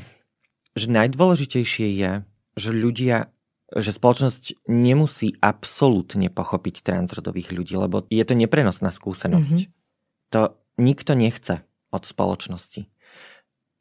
[0.78, 2.12] že najdôležitejšie je,
[2.54, 3.30] že ľudia
[3.68, 9.58] že spoločnosť nemusí absolútne pochopiť transrodových ľudí, lebo je to neprenosná skúsenosť.
[9.68, 10.32] Mm-hmm.
[10.32, 11.60] To nikto nechce
[11.92, 12.88] od spoločnosti.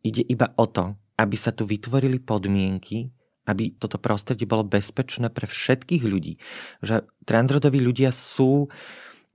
[0.03, 3.15] Ide iba o to, aby sa tu vytvorili podmienky,
[3.47, 6.38] aby toto prostredie bolo bezpečné pre všetkých ľudí.
[6.83, 8.67] Že transrodoví ľudia sú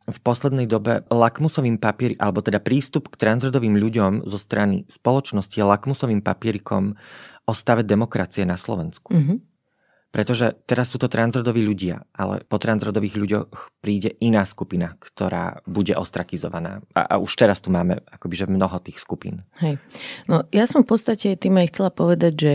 [0.03, 5.63] v poslednej dobe lakmusovým papier, alebo teda prístup k transrodovým ľuďom zo strany spoločnosti je
[5.63, 6.99] lakmusovým papierikom
[7.47, 9.15] o stave demokracie na Slovensku.
[9.15, 9.39] Mm-hmm.
[10.13, 15.97] Pretože teraz sú to transrodoví ľudia, ale po transrodových ľuďoch príde iná skupina, ktorá bude
[15.97, 16.85] ostrakizovaná.
[16.93, 19.49] A, a už teraz tu máme akoby, že mnoho tých skupín.
[19.65, 19.81] Hej.
[20.29, 22.53] No ja som v podstate tým aj chcela povedať, že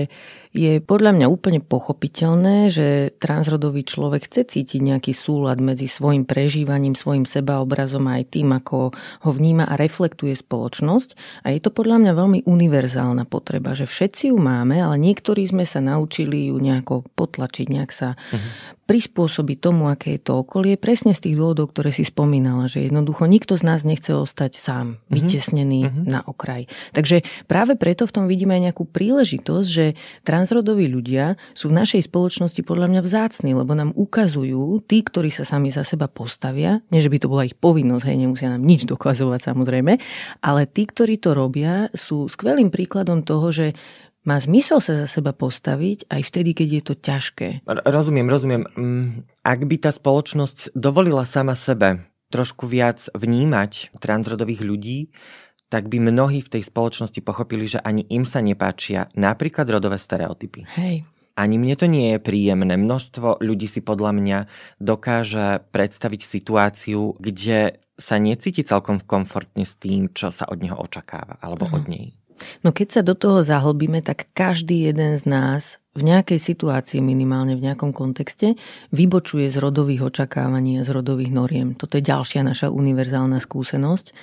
[0.56, 2.88] je podľa mňa úplne pochopiteľné, že
[3.20, 8.92] transrodový človek chce cítiť nejaký súlad medzi svojim prežívaním, svojim sebaobrazom a aj tým, ako
[8.96, 11.44] ho vníma a reflektuje spoločnosť.
[11.44, 15.68] A je to podľa mňa veľmi univerzálna potreba, že všetci ju máme, ale niektorí sme
[15.68, 21.12] sa naučili ju nejako potlačiť, nejak sa uh-huh prispôsobiť tomu, aké je to okolie, presne
[21.12, 25.12] z tých dôvodov, ktoré si spomínala, že jednoducho nikto z nás nechce ostať sám, mm-hmm.
[25.12, 26.06] vytesnený mm-hmm.
[26.08, 26.71] na okraj.
[26.95, 32.08] Takže práve preto v tom vidíme aj nejakú príležitosť, že transrodoví ľudia sú v našej
[32.08, 37.04] spoločnosti podľa mňa vzácni, lebo nám ukazujú tí, ktorí sa sami za seba postavia, nie
[37.04, 40.00] že by to bola ich povinnosť, hej, nemusia nám nič dokazovať samozrejme,
[40.39, 43.76] ale tí, ktorí to robia, sú skvelým príkladom toho, že
[44.28, 47.48] má zmysel sa za seba postaviť aj vtedy, keď je to ťažké.
[47.66, 48.63] Rozumiem, rozumiem.
[48.76, 55.00] Mm, ak by tá spoločnosť dovolila sama sebe trošku viac vnímať transrodových ľudí,
[55.72, 60.68] tak by mnohí v tej spoločnosti pochopili, že ani im sa nepáčia napríklad rodové stereotypy.
[60.76, 61.08] Hej.
[61.38, 62.76] Ani mne to nie je príjemné.
[62.76, 64.40] Množstvo ľudí si podľa mňa
[64.82, 71.38] dokáže predstaviť situáciu, kde sa necíti celkom komfortne s tým, čo sa od neho očakáva,
[71.40, 71.78] alebo uh-huh.
[71.78, 72.18] od nej.
[72.62, 77.58] No keď sa do toho zahlbíme, tak každý jeden z nás v nejakej situácii minimálne
[77.58, 78.54] v nejakom kontexte
[78.93, 81.73] vybočuje z rodových očakávaní a z rodových noriem.
[81.73, 84.13] Toto je ďalšia naša univerzálna skúsenosť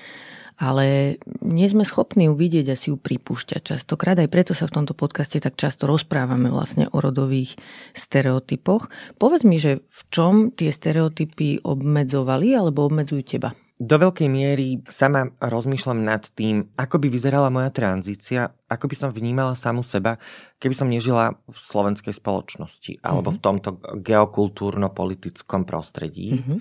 [0.55, 4.15] ale nie sme schopní ju vidieť a si ju pripúšťať častokrát.
[4.23, 7.59] Aj preto sa v tomto podcaste tak často rozprávame vlastne o rodových
[7.91, 8.87] stereotypoch.
[9.19, 13.51] Povedz mi, že v čom tie stereotypy obmedzovali alebo obmedzujú teba?
[13.75, 19.11] Do veľkej miery sama rozmýšľam nad tým, ako by vyzerala moja tranzícia, ako by som
[19.11, 20.15] vnímala samu seba,
[20.63, 23.43] keby som nežila v slovenskej spoločnosti alebo mm-hmm.
[23.43, 26.39] v tomto geokultúrno-politickom prostredí.
[26.39, 26.59] Mm-hmm.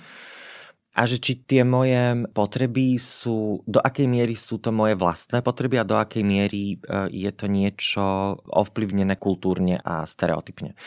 [0.93, 5.81] A že či tie moje potreby sú, do akej miery sú to moje vlastné potreby
[5.81, 8.05] a do akej miery e, je to niečo
[8.45, 10.77] ovplyvnené kultúrne a stereotypne.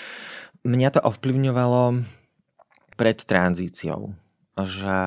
[0.62, 2.06] Mňa to ovplyvňovalo
[2.94, 4.25] pred tranzíciou
[4.64, 4.98] že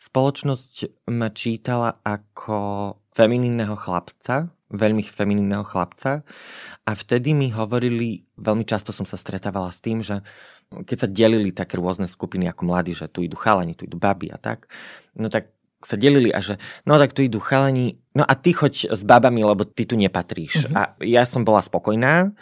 [0.00, 2.56] spoločnosť ma čítala ako
[3.12, 6.24] feminínneho chlapca, veľmi feminínneho chlapca
[6.88, 10.24] a vtedy mi hovorili, veľmi často som sa stretávala s tým, že
[10.72, 14.32] keď sa delili také rôzne skupiny ako mladí, že tu idú chalani, tu idú baby
[14.32, 14.66] a tak,
[15.14, 15.52] no tak
[15.84, 16.56] sa delili a že
[16.88, 20.64] no tak tu idú chalani, no a ty choď s babami, lebo ty tu nepatríš.
[20.64, 20.74] Mm-hmm.
[20.80, 22.32] A ja som bola spokojná,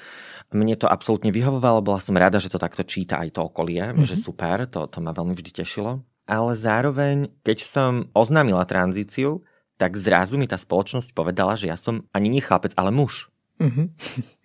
[0.54, 4.06] mne to absolútne vyhovovalo, bola som rada, že to takto číta aj to okolie, mm-hmm.
[4.06, 9.42] že super, to, to ma veľmi vždy tešilo ale zároveň, keď som oznámila tranzíciu,
[9.76, 13.34] tak zrazu mi tá spoločnosť povedala, že ja som ani nie chlapec, ale muž.
[13.58, 13.86] Mm-hmm.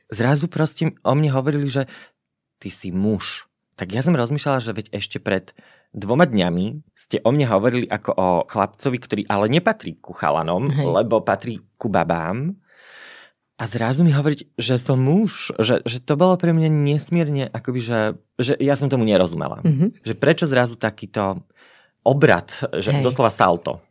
[0.09, 1.85] Zrazu proste o mne hovorili, že
[2.57, 3.45] ty si muž.
[3.77, 5.53] Tak ja som rozmýšľala, že veď ešte pred
[5.93, 10.85] dvoma dňami ste o mne hovorili ako o chlapcovi, ktorý ale nepatrí ku chalanom, Hej.
[10.89, 12.57] lebo patrí ku babám.
[13.57, 17.81] A zrazu mi hovoriť, že som muž, že, že to bolo pre mňa nesmierne, akoby,
[17.81, 17.99] že,
[18.37, 19.65] že ja som tomu nerozumela.
[19.65, 20.05] Mm-hmm.
[20.05, 21.41] Že prečo zrazu takýto
[22.08, 22.48] obrad,
[22.80, 23.04] že Hej.
[23.04, 23.84] doslova salto.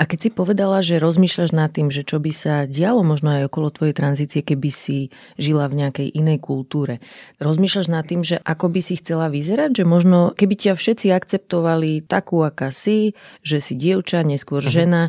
[0.00, 3.52] A keď si povedala, že rozmýšľaš nad tým, že čo by sa dialo možno aj
[3.52, 7.04] okolo tvojej tranzície, keby si žila v nejakej inej kultúre,
[7.44, 12.08] rozmýšľaš nad tým, že ako by si chcela vyzerať, že možno keby ťa všetci akceptovali
[12.08, 13.12] takú, aká si,
[13.44, 14.72] že si dievča, neskôr uh-huh.
[14.72, 15.02] žena,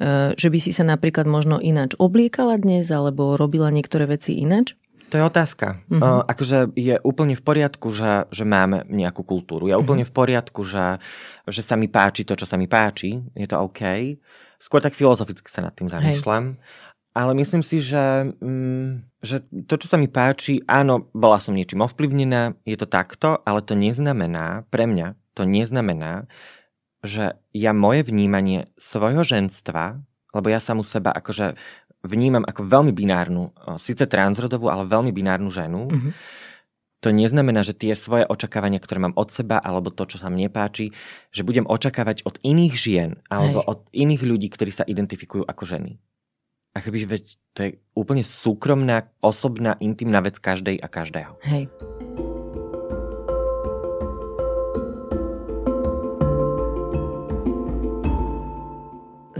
[0.00, 4.72] e, že by si sa napríklad možno ináč obliekala dnes, alebo robila niektoré veci ináč?
[5.12, 5.84] To je otázka.
[5.92, 6.00] Mm-hmm.
[6.00, 9.68] Uh, akože je úplne v poriadku, že, že máme nejakú kultúru.
[9.68, 10.16] Je úplne mm-hmm.
[10.16, 10.96] v poriadku, že,
[11.44, 13.20] že sa mi páči to, čo sa mi páči.
[13.36, 13.84] Je to OK.
[14.56, 16.56] Skôr tak filozoficky sa nad tým zamýšľam.
[16.56, 16.60] Hej.
[17.12, 21.84] ale myslím si, že, mm, že to, čo sa mi páči, áno, bola som niečím
[21.84, 26.24] ovplyvnená, je to takto, ale to neznamená, pre mňa, to neznamená,
[27.04, 30.00] že ja moje vnímanie svojho ženstva,
[30.32, 31.60] lebo ja u seba akože
[32.02, 36.12] vnímam ako veľmi binárnu, síce transrodovú, ale veľmi binárnu ženu, mm-hmm.
[37.02, 40.50] to neznamená, že tie svoje očakávania, ktoré mám od seba, alebo to, čo sa mne
[40.50, 40.90] páči,
[41.30, 43.68] že budem očakávať od iných žien, alebo Hej.
[43.70, 45.98] od iných ľudí, ktorí sa identifikujú ako ženy
[46.72, 51.36] ako by, veď to je úplne súkromná, osobná, intimná vec každej a každého.
[51.44, 51.68] Hej.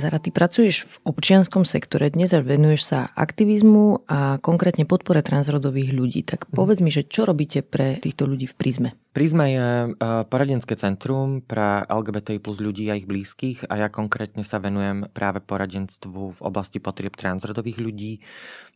[0.03, 5.95] Zara, ty pracuješ v občianskom sektore dnes a venuješ sa aktivizmu a konkrétne podpore transrodových
[5.95, 6.27] ľudí.
[6.27, 6.59] Tak mhm.
[6.59, 8.91] povedz mi, že čo robíte pre týchto ľudí v Prízme?
[9.15, 9.89] Prízma je e,
[10.27, 15.39] poradenské centrum pre LGBTI plus ľudí a ich blízkych a ja konkrétne sa venujem práve
[15.39, 18.13] poradenstvu v oblasti potrieb transrodových ľudí.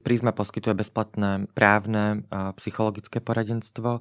[0.07, 3.99] Prízma poskytuje bezplatné právne a psychologické poradenstvo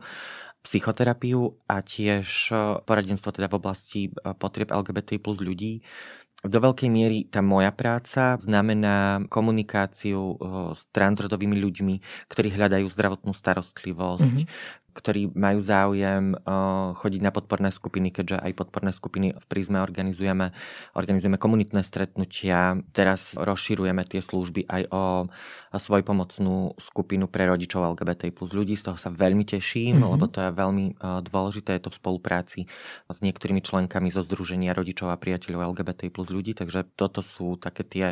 [0.66, 2.50] psychoterapiu a tiež
[2.90, 5.82] poradenstvo teda v oblasti e, potrieb LGBT plus ľudí.
[6.46, 10.38] Do veľkej miery tá moja práca znamená komunikáciu
[10.78, 11.96] s transrodovými ľuďmi,
[12.30, 18.52] ktorí hľadajú zdravotnú starostlivosť, mm-hmm ktorí majú záujem uh, chodiť na podporné skupiny, keďže aj
[18.56, 20.56] podporné skupiny v Prízme organizujeme.
[20.96, 22.80] Organizujeme komunitné stretnutia.
[22.96, 25.04] Teraz rozširujeme tie služby aj o
[25.76, 28.80] svojpomocnú skupinu pre rodičov LGBT plus ľudí.
[28.80, 30.12] Z toho sa veľmi teším, mm-hmm.
[30.16, 31.76] lebo to je veľmi uh, dôležité.
[31.76, 32.60] Je to v spolupráci
[33.12, 36.56] s niektorými členkami zo Združenia rodičov a priateľov LGBT plus ľudí.
[36.56, 38.08] Takže toto sú také tie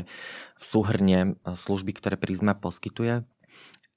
[0.60, 3.24] v súhrne služby, ktoré Prízma poskytuje.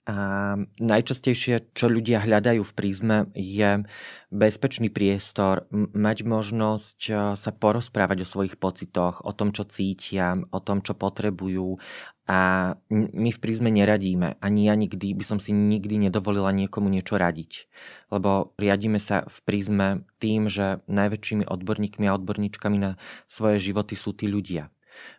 [0.06, 3.82] A najčastejšie, čo ľudia hľadajú v prízme, je
[4.30, 7.00] bezpečný priestor, mať možnosť
[7.34, 11.82] sa porozprávať o svojich pocitoch, o tom, čo cítia, o tom, čo potrebujú.
[12.30, 14.38] A my v prízme neradíme.
[14.38, 17.66] Ani ja nikdy by som si nikdy nedovolila niekomu niečo radiť.
[18.14, 22.94] Lebo riadíme sa v prízme tým, že najväčšími odborníkmi a odborníčkami na
[23.26, 24.70] svoje životy sú tí ľudia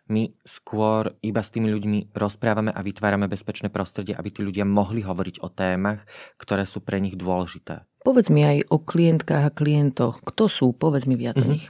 [0.08, 5.04] my skôr iba s tými ľuďmi rozprávame a vytvárame bezpečné prostredie, aby tí ľudia mohli
[5.04, 6.04] hovoriť o témach,
[6.40, 7.84] ktoré sú pre nich dôležité.
[8.02, 10.24] Povedz mi aj o klientkách a klientoch.
[10.24, 10.72] Kto sú?
[10.72, 11.44] Povedz mi viac mm-hmm.
[11.44, 11.54] o mhm.
[11.54, 11.66] nich.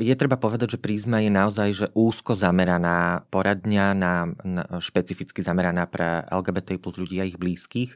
[0.00, 5.84] Je treba povedať, že prízma je naozaj že úzko zameraná poradňa, na, na, špecificky zameraná
[5.84, 7.92] pre LGBT plus ľudí a ich blízkych.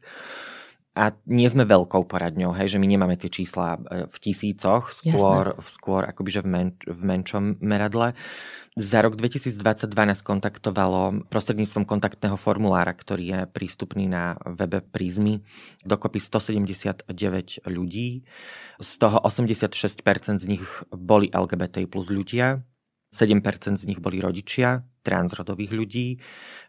[0.96, 5.52] A nie sme veľkou poradňou, hej, že my nemáme tie čísla e, v tisícoch, skôr,
[5.68, 8.16] skôr akoby, že v, men, v menšom meradle.
[8.80, 9.60] Za rok 2022
[9.92, 15.44] nás kontaktovalo prostredníctvom kontaktného formulára, ktorý je prístupný na webe Prízmy,
[15.84, 17.12] dokopy 179
[17.68, 18.24] ľudí.
[18.80, 22.64] Z toho 86% z nich boli LGBT plus ľudia,
[23.12, 26.08] 7% z nich boli rodičia transrodových ľudí.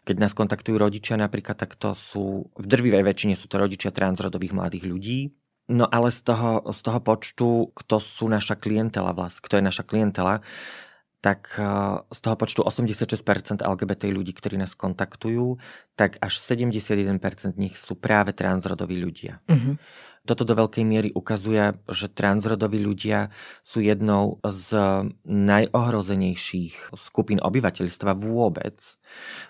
[0.06, 4.54] Keď nás kontaktujú rodičia napríklad, tak to sú, v drvivej väčšine sú to rodičia transrodových
[4.54, 5.18] mladých ľudí.
[5.68, 9.84] No ale z toho, z toho počtu, kto sú naša klientela vlast, kto je naša
[9.84, 10.40] klientela,
[11.18, 11.66] tak eh,
[12.14, 15.58] z toho počtu 86% LGBT ľudí, ktorí nás kontaktujú,
[15.98, 17.18] tak až 71%
[17.54, 19.42] z nich sú práve transrodoví ľudia.
[19.50, 19.74] Uh-huh.
[20.28, 23.32] Toto do veľkej miery ukazuje, že transrodoví ľudia
[23.64, 24.76] sú jednou z
[25.24, 28.76] najohrozenejších skupín obyvateľstva vôbec,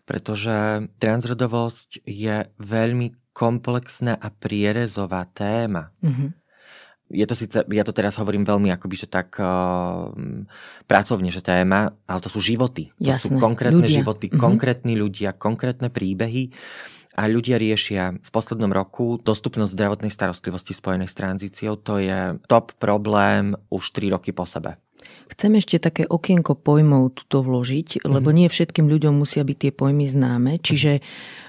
[0.07, 5.91] pretože transrodovosť je veľmi komplexná a prierezová téma.
[5.99, 6.31] Mm-hmm.
[7.09, 10.13] Je to síce, ja to teraz hovorím veľmi akoby, že tak uh,
[10.85, 12.93] pracovne, že téma, ale to sú životy.
[13.01, 13.99] To Jasné, sú konkrétne ľudia.
[14.05, 14.45] životy, mm-hmm.
[14.45, 16.53] konkrétni ľudia, konkrétne príbehy
[17.19, 21.75] a ľudia riešia v poslednom roku dostupnosť zdravotnej starostlivosti spojenej s tranzíciou.
[21.83, 24.79] To je top problém už 3 roky po sebe.
[25.29, 28.11] Chcem ešte také okienko pojmov tuto vložiť, mm-hmm.
[28.11, 30.59] lebo nie všetkým ľuďom musia byť tie pojmy známe.
[30.59, 31.05] Čiže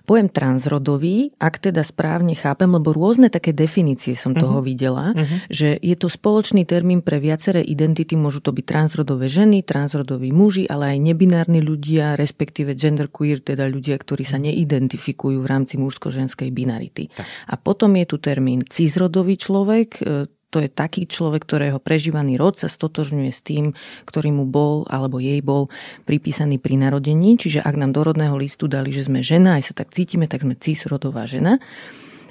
[0.09, 4.69] pojem transrodový, ak teda správne chápem, lebo rôzne také definície som toho mm-hmm.
[4.73, 5.37] videla, mm-hmm.
[5.53, 10.65] že je to spoločný termín pre viaceré identity, môžu to byť transrodové ženy, transrodoví muži,
[10.65, 17.13] ale aj nebinárni ľudia, respektíve genderqueer, teda ľudia, ktorí sa neidentifikujú v rámci mužsko-ženskej binarity.
[17.13, 17.25] Tak.
[17.29, 22.57] A potom je tu termín cisrodový človek, e, to je taký človek, ktorého prežívaný rod
[22.57, 23.77] sa stotožňuje s tým,
[24.09, 25.69] ktorý mu bol alebo jej bol
[26.09, 27.37] pripísaný pri narodení.
[27.37, 30.41] Čiže ak nám do rodného listu dali, že sme žena, aj sa tak cítime, tak
[30.41, 31.61] sme cisrodová žena.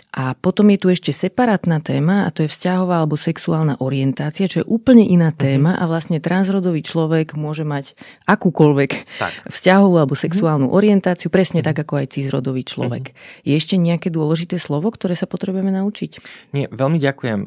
[0.08, 4.64] A potom je tu ešte separátna téma a to je vzťahová alebo sexuálna orientácia, čo
[4.64, 5.36] je úplne iná mhm.
[5.36, 7.92] téma a vlastne transrodový človek môže mať
[8.24, 8.90] akúkoľvek
[9.20, 9.32] tak.
[9.52, 13.12] vzťahovú alebo sexuálnu orientáciu, presne tak ako aj cisrodový človek.
[13.44, 16.24] Je ešte nejaké dôležité slovo, ktoré sa potrebujeme naučiť?
[16.56, 17.40] Nie, veľmi ďakujem.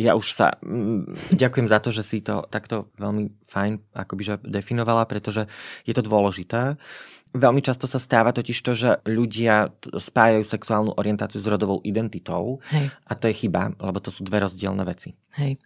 [0.00, 0.56] Ja už sa
[1.30, 5.48] ďakujem za to, že si to takto veľmi fajn akoby že definovala, pretože
[5.84, 6.76] je to dôležité.
[7.36, 12.88] Veľmi často sa stáva totiž to, že ľudia spájajú sexuálnu orientáciu s rodovou identitou Hej.
[13.04, 15.12] a to je chyba, lebo to sú dve rozdielne veci.
[15.36, 15.60] Hej.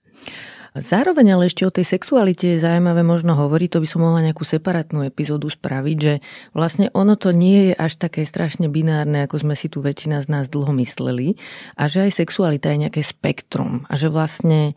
[0.73, 4.41] Zároveň ale ešte o tej sexualite je zaujímavé možno hovoriť, to by som mohla nejakú
[4.41, 6.15] separátnu epizódu spraviť, že
[6.57, 10.33] vlastne ono to nie je až také strašne binárne, ako sme si tu väčšina z
[10.33, 11.37] nás dlho mysleli
[11.77, 14.73] a že aj sexualita je nejaké spektrum a že vlastne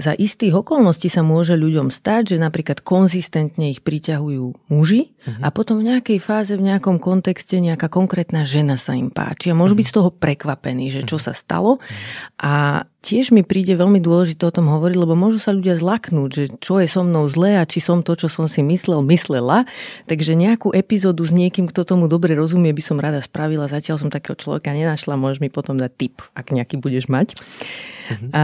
[0.00, 5.44] za istých okolností sa môže ľuďom stať, že napríklad konzistentne ich priťahujú muži uh-huh.
[5.44, 9.54] a potom v nejakej fáze, v nejakom kontexte nejaká konkrétna žena sa im páči a
[9.54, 9.84] môžu uh-huh.
[9.84, 11.30] byť z toho prekvapení, že čo uh-huh.
[11.30, 11.78] sa stalo.
[12.40, 16.44] A tiež mi príde veľmi dôležité o tom hovoriť, lebo môžu sa ľudia zlaknúť, že
[16.60, 19.64] čo je so mnou zlé a či som to, čo som si myslel, myslela.
[20.08, 23.72] Takže nejakú epizódu s niekým, kto tomu dobre rozumie, by som rada spravila.
[23.72, 27.36] Zatiaľ som takého človeka nenašla, môžeš mi potom dať tip, ak nejaký budeš mať.
[27.36, 28.28] Uh-huh.
[28.36, 28.42] A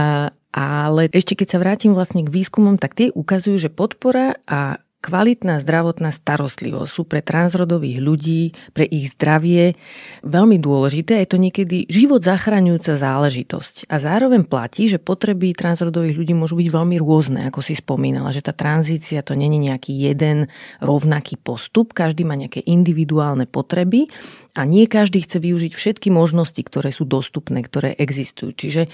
[0.51, 5.61] ale ešte keď sa vrátim vlastne k výskumom, tak tie ukazujú, že podpora a kvalitná
[5.61, 8.41] zdravotná starostlivosť sú pre transrodových ľudí,
[8.73, 9.77] pre ich zdravie
[10.25, 11.21] veľmi dôležité.
[11.21, 13.87] Je to niekedy život zachraňujúca záležitosť.
[13.87, 18.43] A zároveň platí, že potreby transrodových ľudí môžu byť veľmi rôzne, ako si spomínala, že
[18.43, 20.49] tá tranzícia to není nejaký jeden
[20.81, 24.09] rovnaký postup, každý má nejaké individuálne potreby
[24.57, 28.57] a nie každý chce využiť všetky možnosti, ktoré sú dostupné, ktoré existujú.
[28.57, 28.89] Čiže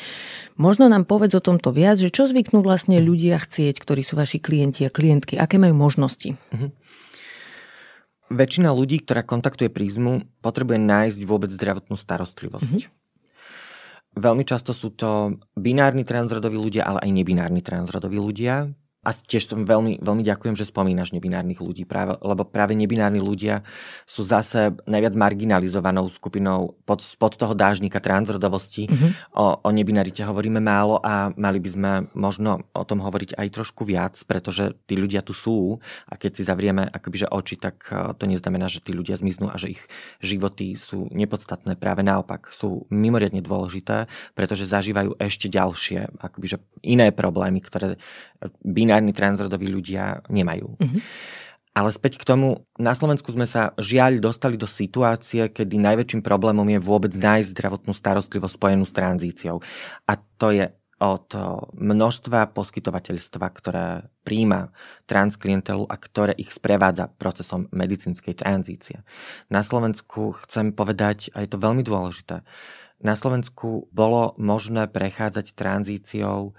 [0.60, 4.44] možno nám povedz o tomto viac, že čo zvyknú vlastne ľudia chcieť, ktorí sú vaši
[4.44, 6.36] klienti a klientky, aké majú možnosti.
[6.52, 6.68] Mhm.
[8.34, 12.84] Väčšina ľudí, ktorá kontaktuje prízmu, potrebuje nájsť vôbec zdravotnú starostlivosť.
[12.84, 13.02] Mhm.
[14.14, 18.70] Veľmi často sú to binárni transrodoví ľudia, ale aj nebinárni transrodoví ľudia.
[19.04, 23.68] A tiež som veľmi, veľmi ďakujem, že spomínaš nebinárnych ľudí, práve, lebo práve nebinárni ľudia
[24.08, 28.88] sú zase najviac marginalizovanou skupinou pod, pod toho dážnika transrodovosti.
[28.88, 29.12] Mm-hmm.
[29.36, 33.84] O, o nebinarite hovoríme málo a mali by sme možno o tom hovoriť aj trošku
[33.84, 38.16] viac, pretože tí ľudia tu sú a keď si zavrieme akoby, že oči, tak e,
[38.16, 39.82] to neznamená, že tí ľudia zmiznú a že ich
[40.24, 41.76] životy sú nepodstatné.
[41.76, 48.00] Práve naopak sú mimoriadne dôležité, pretože zažívajú ešte ďalšie akoby, že iné problémy, ktoré
[48.64, 50.80] binárni transrodoví ľudia nemajú.
[50.80, 51.02] Mm-hmm.
[51.74, 56.70] Ale späť k tomu, na Slovensku sme sa žiaľ dostali do situácie, kedy najväčším problémom
[56.70, 59.58] je vôbec nájsť zdravotnú starostlivosť spojenú s tranzíciou.
[60.06, 60.70] A to je
[61.04, 61.34] od
[61.74, 64.72] množstva poskytovateľstva, ktoré príjma
[65.10, 69.04] transklientelu a ktoré ich sprevádza procesom medicínskej tranzície.
[69.52, 72.46] Na Slovensku chcem povedať, a je to veľmi dôležité,
[73.04, 76.56] na Slovensku bolo možné prechádzať tranzíciou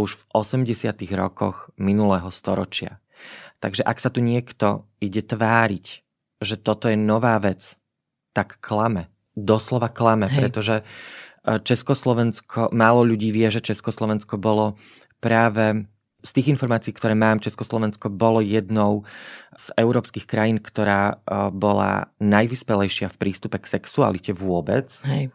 [0.00, 0.96] už v 80.
[1.12, 2.98] rokoch minulého storočia.
[3.60, 5.86] Takže ak sa tu niekto ide tváriť,
[6.40, 7.76] že toto je nová vec,
[8.32, 9.12] tak klame.
[9.36, 10.48] Doslova klame, Hej.
[10.48, 10.84] pretože e,
[11.60, 14.80] Československo, málo ľudí vie, že Československo bolo
[15.20, 15.84] práve
[16.20, 19.08] z tých informácií, ktoré mám, Československo bolo jednou
[19.56, 21.14] z európskych krajín, ktorá e,
[21.52, 24.88] bola najvyspelejšia v prístupe k sexualite vôbec.
[25.04, 25.32] Hej.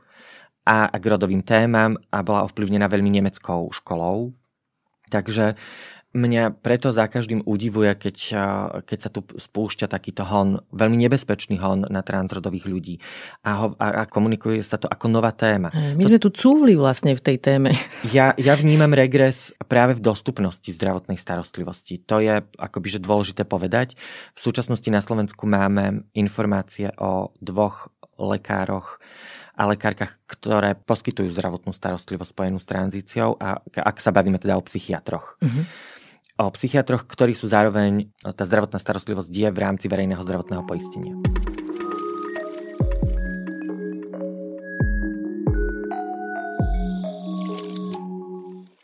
[0.65, 4.33] A k rodovým témam a bola ovplyvnená veľmi nemeckou školou,
[5.09, 5.55] Takže
[6.15, 8.15] mňa preto za každým udivuje, keď,
[8.87, 12.95] keď sa tu spúšťa takýto hon, veľmi nebezpečný hon na transrodových ľudí
[13.43, 15.75] a, ho, a, a komunikuje sa to ako nová téma.
[15.75, 17.75] My to, sme tu cúvli vlastne v tej téme.
[18.15, 21.99] Ja, ja vnímam regres práve v dostupnosti zdravotnej starostlivosti.
[22.07, 23.99] To je akoby že dôležité povedať.
[24.31, 29.01] V súčasnosti na Slovensku máme informácie o dvoch lekároch,
[29.55, 34.63] a lekárkach, ktoré poskytujú zdravotnú starostlivosť spojenú s tranzíciou a ak sa bavíme teda o
[34.67, 35.39] psychiatroch.
[35.39, 35.65] Mm-hmm.
[36.35, 41.15] O psychiatroch, ktorí sú zároveň, tá zdravotná starostlivosť je v rámci verejného zdravotného poistenia.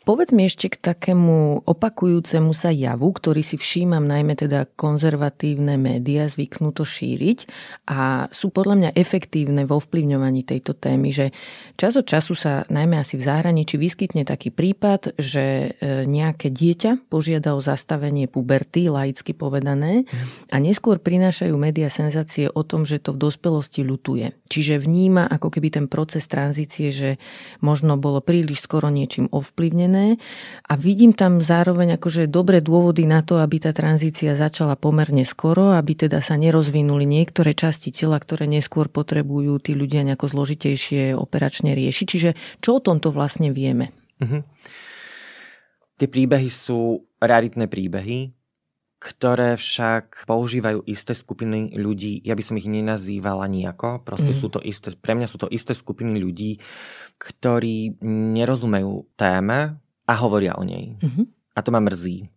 [0.02, 6.26] Povedz mi ešte k takému opakujúcemu sa javu, ktorý si všímam najmä teda konzervatívne médiá
[6.26, 7.46] zvyknú to šíriť
[7.86, 11.30] a sú podľa mňa efektívne vo vplyvňovaní tejto témy, že
[11.78, 17.06] čas od času sa najmä asi v zahraničí vyskytne taký prípad, že e, nejaké dieťa
[17.06, 20.10] požiada o zastavenie puberty, laicky povedané,
[20.50, 24.34] a neskôr prinášajú médiá senzácie o tom, že to v dospelosti ľutuje.
[24.50, 27.22] Čiže vníma ako keby ten proces tranzície, že
[27.62, 30.16] možno bolo príliš skoro niečím ovplyvnené potrebné
[30.68, 35.76] a vidím tam zároveň akože dobré dôvody na to, aby tá tranzícia začala pomerne skoro,
[35.76, 41.76] aby teda sa nerozvinuli niektoré časti tela, ktoré neskôr potrebujú tí ľudia nejako zložitejšie operačne
[41.76, 42.06] riešiť.
[42.08, 42.30] Čiže
[42.64, 43.92] čo o tomto vlastne vieme?
[44.22, 44.40] Uh-huh.
[46.00, 48.32] Tie príbehy sú raritné príbehy,
[49.02, 54.38] ktoré však používajú isté skupiny ľudí, ja by som ich nenazývala nejako, proste mm.
[54.38, 56.62] sú to isté, pre mňa sú to isté skupiny ľudí,
[57.18, 60.98] ktorí nerozumejú téme a hovoria o nej.
[60.98, 61.26] Mm-hmm.
[61.52, 62.32] A to ma mrzí.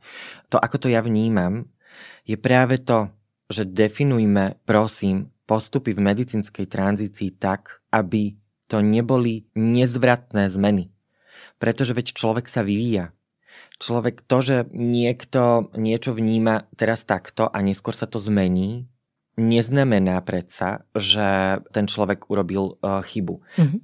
[0.51, 1.72] To, ako to ja vnímam,
[2.28, 3.09] je práve to,
[3.47, 8.36] že definujme, prosím, postupy v medicínskej tranzícii tak, aby
[8.66, 10.89] to neboli nezvratné zmeny.
[11.61, 13.16] Pretože veď človek sa vyvíja
[13.80, 18.88] človek to, že niekto niečo vníma teraz takto a neskôr sa to zmení,
[19.36, 23.36] neznamená predsa, že ten človek urobil uh, chybu.
[23.59, 23.80] Mm-hmm.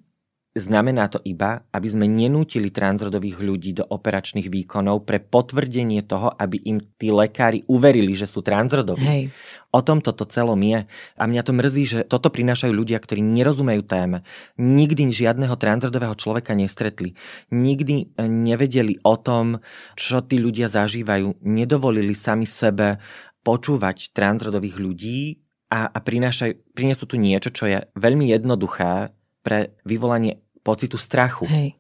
[0.52, 6.60] Znamená to iba, aby sme nenútili transrodových ľudí do operačných výkonov pre potvrdenie toho, aby
[6.68, 9.00] im tí lekári uverili, že sú transrodoví.
[9.00, 9.24] Hej.
[9.72, 10.84] O tom toto celom je.
[11.16, 14.28] A mňa to mrzí, že toto prinášajú ľudia, ktorí nerozumejú téme.
[14.60, 17.16] Nikdy žiadneho transrodového človeka nestretli.
[17.56, 19.64] Nikdy eh, nevedeli o tom,
[19.96, 21.48] čo tí ľudia zažívajú.
[21.48, 23.00] Nedovolili sami sebe
[23.48, 25.40] počúvať transrodových ľudí
[25.72, 31.50] a, a prinášajú, prinesú tu niečo, čo je veľmi jednoduché, pre vyvolanie pocitu strachu.
[31.50, 31.78] Hej.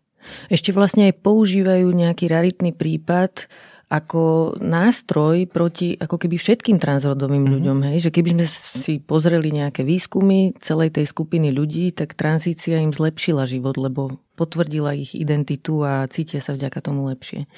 [0.49, 3.49] Ešte vlastne aj používajú nejaký raritný prípad
[3.91, 7.55] ako nástroj proti ako keby všetkým transrodovým mm-hmm.
[7.59, 7.77] ľuďom.
[7.91, 7.97] Hej?
[8.07, 8.45] Že keby sme
[8.79, 14.95] si pozreli nejaké výskumy celej tej skupiny ľudí, tak tranzícia im zlepšila život, lebo potvrdila
[14.95, 17.51] ich identitu a cítia sa vďaka tomu lepšie.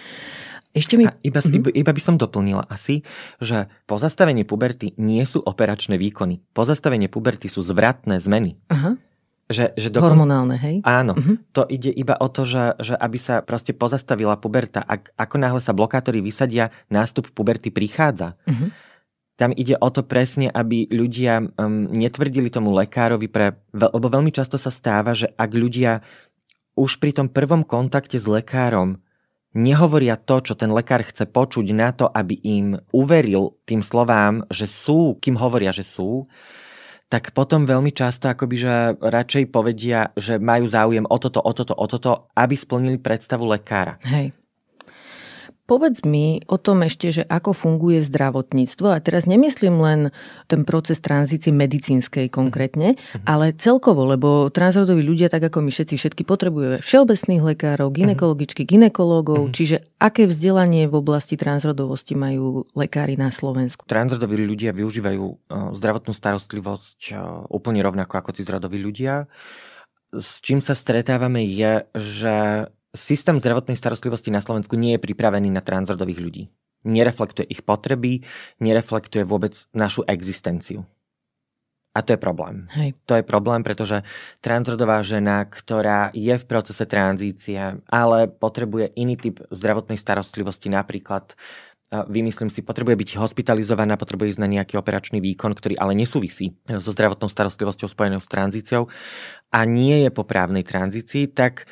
[0.74, 1.06] Ešte mi...
[1.06, 1.70] A iba, mm-hmm.
[1.70, 3.06] iba, by som doplnila asi,
[3.38, 6.41] že pozastavenie puberty nie sú operačné výkony.
[6.58, 8.58] Pozastavenie puberty sú zvratné zmeny.
[8.74, 8.97] Aha.
[9.51, 10.15] Že, že dokon...
[10.15, 10.79] Hormonálne, hej?
[10.87, 11.19] Áno.
[11.19, 11.35] Uh-huh.
[11.51, 14.79] To ide iba o to, že, že aby sa proste pozastavila puberta.
[14.87, 18.39] Ak, ako náhle sa blokátory vysadia, nástup puberty prichádza.
[18.47, 18.71] Uh-huh.
[19.35, 23.59] Tam ide o to presne, aby ľudia um, netvrdili tomu lekárovi pre...
[23.75, 25.99] Lebo veľmi často sa stáva, že ak ľudia
[26.79, 29.03] už pri tom prvom kontakte s lekárom
[29.53, 34.65] nehovoria to, čo ten lekár chce počuť na to, aby im uveril tým slovám, že
[34.65, 36.25] sú, kým hovoria, že sú,
[37.08, 41.74] tak potom veľmi často akoby, že radšej povedia, že majú záujem o toto, o toto,
[41.78, 44.01] o toto, aby splnili predstavu lekára.
[44.04, 44.34] Hej.
[45.64, 48.91] Povedz mi o tom ešte, že ako funguje zdravotníctvo.
[48.91, 49.99] A teraz nemyslím len
[50.51, 53.24] ten proces tranzície medicínskej konkrétne, mm-hmm.
[53.24, 57.95] ale celkovo, lebo transrodoví ľudia, tak ako my všetci, všetky potrebujú všeobecných lekárov, mhm.
[57.95, 59.55] ginekologičky, ginekológov, mm-hmm.
[59.55, 63.88] čiže aké vzdelanie v oblasti transrodovosti majú lekári na Slovensku?
[63.88, 65.36] Transrodoví ľudia využívajú e,
[65.80, 67.11] zdravotnú starostlivosť e,
[67.47, 69.32] úplne rovnako ako cisrodoví ľudia.
[70.11, 75.65] S čím sa stretávame je, že Systém zdravotnej starostlivosti na Slovensku nie je pripravený na
[75.65, 76.43] transrodových ľudí.
[76.85, 78.21] Nereflektuje ich potreby,
[78.61, 80.85] nereflektuje vôbec našu existenciu.
[81.93, 82.69] A to je problém.
[82.73, 82.97] Hej.
[83.05, 84.01] To je problém, pretože
[84.41, 91.37] transrodová žena, ktorá je v procese tranzície, ale potrebuje iný typ zdravotnej starostlivosti, napríklad
[91.93, 96.89] vymyslím si, potrebuje byť hospitalizovaná, potrebuje ísť na nejaký operačný výkon, ktorý ale nesúvisí so
[96.89, 98.89] zdravotnou starostlivosťou spojenou s tranzíciou
[99.53, 101.69] a nie je po právnej tranzícii, tak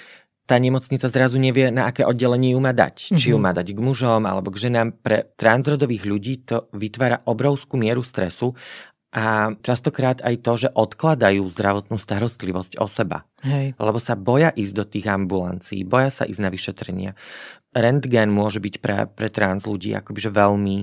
[0.52, 3.08] tá nemocnica zrazu nevie, na aké oddelenie ju má dať.
[3.08, 3.20] Mm-hmm.
[3.24, 3.43] Či ju mhm.
[3.47, 4.99] má dať k mužom alebo k ženám.
[4.99, 8.52] Pre transrodových ľudí to vytvára obrovskú mieru stresu
[9.12, 13.28] a častokrát aj to, že odkladajú zdravotnú starostlivosť o seba.
[13.43, 13.76] Hej.
[13.76, 17.12] Lebo sa boja ísť do tých ambulancií, boja sa ísť na vyšetrenia.
[17.76, 20.78] Rentgen môže byť pre, pre trans ľudí akoby veľmi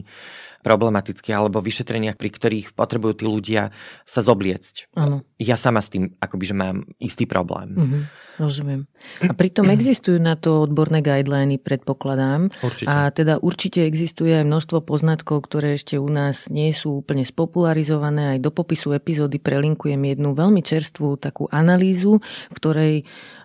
[0.63, 3.63] problematické alebo vyšetreniach, pri ktorých potrebujú tí ľudia
[4.03, 4.93] sa zobliecť.
[4.99, 5.23] Ano.
[5.39, 7.79] Ja sama s tým akoby, že mám istý problém.
[7.79, 8.03] Mm-hmm,
[8.43, 8.81] rozumiem.
[9.23, 12.51] A pritom existujú na to odborné guideliny, predpokladám.
[12.61, 12.89] Určite.
[12.91, 18.37] A teda určite existuje aj množstvo poznatkov, ktoré ešte u nás nie sú úplne spopularizované.
[18.37, 22.19] Aj do popisu epizódy prelinkujem jednu veľmi čerstvú takú analýzu,
[22.51, 22.95] v ktorej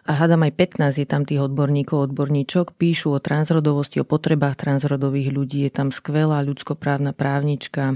[0.04, 0.51] a hádam aj
[0.84, 5.64] 15 je tam tých odborníkov, odborníčok, píšu o transrodovosti, o potrebách transrodových ľudí.
[5.64, 7.95] Je tam skvelá ľudskoprávna právnička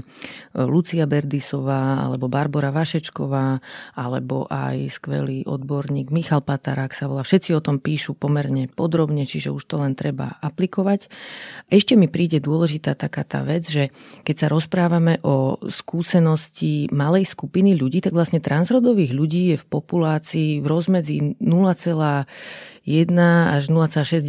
[0.64, 3.60] Lucia Berdisová, alebo Barbara Vašečková,
[3.92, 7.28] alebo aj skvelý odborník Michal Patarák sa volá.
[7.28, 11.12] Všetci o tom píšu pomerne podrobne, čiže už to len treba aplikovať.
[11.68, 13.92] Ešte mi príde dôležitá taká tá vec, že
[14.24, 20.64] keď sa rozprávame o skúsenosti malej skupiny ľudí, tak vlastne transrodových ľudí je v populácii
[20.64, 21.97] v rozmedzi 0,
[22.88, 23.12] 1
[23.52, 24.24] až 0,6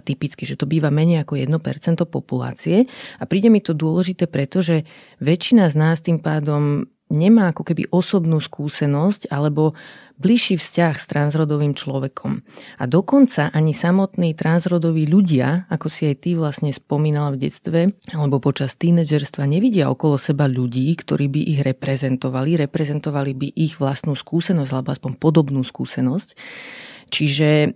[0.00, 2.88] typicky, že to býva menej ako 1% populácie.
[3.20, 4.88] A príde mi to dôležité, pretože
[5.20, 9.72] väčšina z nás tým pádom nemá ako keby osobnú skúsenosť alebo
[10.18, 12.42] bližší vzťah s transrodovým človekom.
[12.82, 17.80] A dokonca ani samotní transrodoví ľudia, ako si aj ty vlastne spomínala v detstve,
[18.10, 24.18] alebo počas tínedžerstva, nevidia okolo seba ľudí, ktorí by ich reprezentovali, reprezentovali by ich vlastnú
[24.18, 26.34] skúsenosť, alebo aspoň podobnú skúsenosť.
[27.08, 27.68] Čiže e,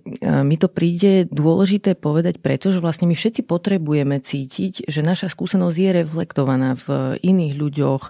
[0.45, 5.91] mi to príde dôležité povedať, pretože vlastne my všetci potrebujeme cítiť, že naša skúsenosť je
[6.05, 8.03] reflektovaná v iných ľuďoch,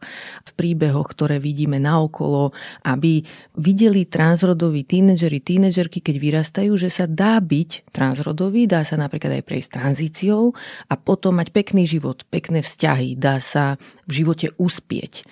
[0.42, 2.50] v príbehoch, ktoré vidíme naokolo,
[2.82, 3.22] aby
[3.54, 9.46] videli transrodoví tínedžeri, tínedžerky, keď vyrastajú, že sa dá byť transrodový, dá sa napríklad aj
[9.46, 10.50] prejsť tranzíciou
[10.90, 13.78] a potom mať pekný život, pekné vzťahy, dá sa
[14.10, 15.22] v živote uspieť.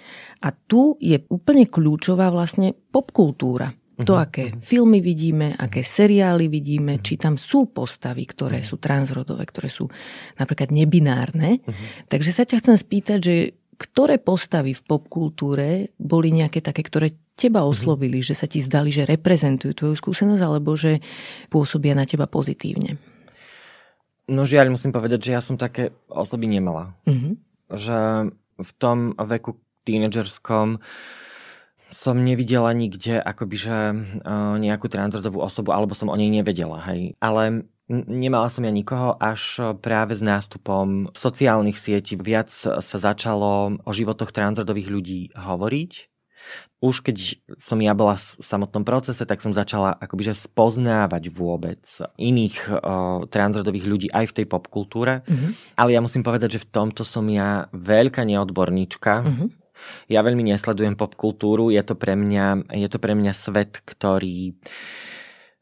[0.40, 3.79] A tu je úplne kľúčová vlastne popkultúra.
[4.06, 8.70] To, mhm, aké filmy vidíme, aké seriály vidíme, či tam sú postavy, ktoré uh-huh.
[8.70, 9.90] sú transrodové, ktoré sú
[10.38, 11.60] napríklad nebinárne.
[11.60, 11.74] Uh-huh.
[12.08, 13.34] Takže sa ťa chcem spýtať, že
[13.80, 19.08] ktoré postavy v popkultúre boli nejaké také, ktoré teba oslovili, že sa ti zdali, že
[19.08, 21.00] reprezentujú tvoju skúsenosť, alebo že
[21.48, 23.00] pôsobia na teba pozitívne?
[24.28, 26.92] No žiaľ, musím povedať, že ja som také osoby nemala.
[27.08, 27.40] Uh-huh.
[27.72, 27.98] Že
[28.60, 29.56] v tom veku
[29.88, 30.80] tínedžerskom uh,
[31.90, 33.76] som nevidela nikde akoby, že
[34.58, 37.18] nejakú transrodovú osobu, alebo som o nej nevedela, hej.
[37.18, 43.90] Ale nemala som ja nikoho, až práve s nástupom sociálnych sietí viac sa začalo o
[43.90, 45.92] životoch transrodových ľudí hovoriť.
[46.80, 51.84] Už keď som ja bola v samotnom procese, tak som začala akoby, že spoznávať vôbec
[52.16, 55.20] iných uh, transrodových ľudí aj v tej popkultúre.
[55.20, 55.76] Mm-hmm.
[55.76, 59.12] Ale ja musím povedať, že v tomto som ja veľká neodborníčka.
[59.20, 59.59] Mm-hmm
[60.08, 64.54] ja veľmi nesledujem popkultúru, je to pre mňa, je to pre mňa svet, ktorý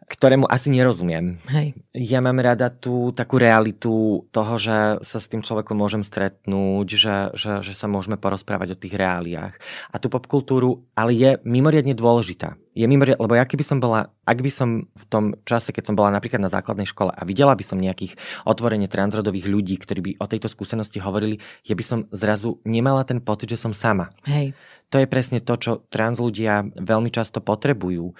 [0.08, 1.36] ktorému asi nerozumiem.
[1.52, 1.76] Hej.
[1.92, 7.16] Ja mám rada tú takú realitu toho, že sa s tým človekom môžem stretnúť, že,
[7.36, 9.54] že, že sa môžeme porozprávať o tých reáliách.
[9.92, 12.56] A tú popkultúru, ale je mimoriadne dôležitá.
[12.72, 15.98] Je mimoriadne, lebo ja keby som bola, ak by som v tom čase, keď som
[15.98, 18.16] bola napríklad na základnej škole a videla by som nejakých
[18.48, 23.20] otvorene transrodových ľudí, ktorí by o tejto skúsenosti hovorili, ja by som zrazu nemala ten
[23.20, 24.08] pocit, že som sama.
[24.24, 24.56] Hej.
[24.88, 28.16] To je presne to, čo trans ľudia veľmi často potrebujú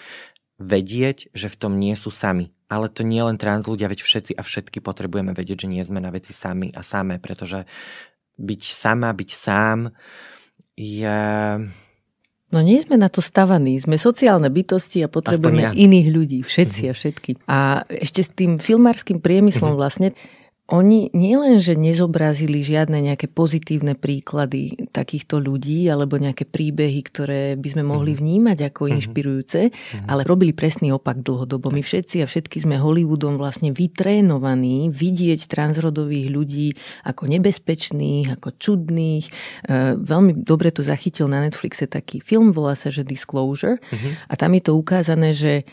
[0.59, 2.51] vedieť, že v tom nie sú sami.
[2.69, 6.05] Ale to nie len trans ľudia, veď všetci a všetky potrebujeme vedieť, že nie sme
[6.05, 7.65] na veci sami a samé, pretože
[8.37, 9.79] byť sama, byť sám
[10.77, 11.21] je...
[12.49, 15.73] No nie sme na to stavaní, sme sociálne bytosti a potrebujeme ja.
[15.73, 16.93] iných ľudí, všetci mm-hmm.
[16.93, 17.31] a všetky.
[17.45, 19.81] A ešte s tým filmárským priemyslom mm-hmm.
[19.81, 20.09] vlastne
[20.69, 27.69] oni nielen, že nezobrazili žiadne nejaké pozitívne príklady takýchto ľudí alebo nejaké príbehy, ktoré by
[27.73, 28.19] sme mohli mhm.
[28.21, 28.93] vnímať ako mhm.
[29.01, 30.07] inšpirujúce, mhm.
[30.13, 31.73] ale robili presný opak dlhodobo.
[31.73, 36.69] My všetci a všetky sme Hollywoodom vlastne vytrénovaní vidieť transrodových ľudí
[37.09, 39.25] ako nebezpečných, ako čudných.
[39.25, 39.31] E,
[39.97, 43.81] veľmi dobre to zachytil na Netflixe taký film, volá sa, že Disclosure.
[44.29, 45.65] A tam je to ukázané, že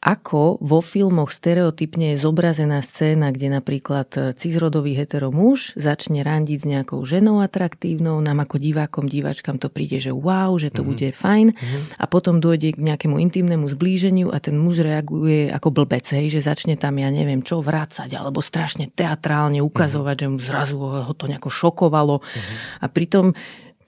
[0.00, 6.64] ako vo filmoch stereotypne je zobrazená scéna, kde napríklad e, cizrodový heteromuž začne randiť s
[6.64, 10.88] nejakou ženou atraktívnou, nám ako divákom, diváčkam to príde, že wow, že to mm-hmm.
[10.88, 11.82] bude fajn mm-hmm.
[12.00, 16.48] a potom dojde k nejakému intimnému zblíženiu a ten muž reaguje ako blbec, hej, že
[16.48, 20.32] začne tam, ja neviem čo, vrácať alebo strašne teatrálne ukazovať, mm-hmm.
[20.32, 22.56] že mu zrazu ho to nejako šokovalo mm-hmm.
[22.80, 23.36] a pritom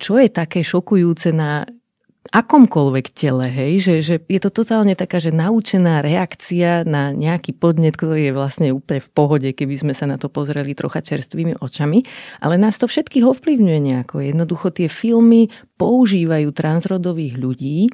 [0.02, 1.62] čo je také šokujúce na
[2.30, 7.98] akomkoľvek tele, hej, že, že je to totálne taká, že naučená reakcia na nejaký podnet,
[7.98, 12.06] ktorý je vlastne úplne v pohode, keby sme sa na to pozreli trocha čerstvými očami,
[12.38, 14.22] ale nás to všetkých ovplyvňuje nejako.
[14.22, 15.50] Jednoducho tie filmy
[15.82, 17.90] používajú transrodových ľudí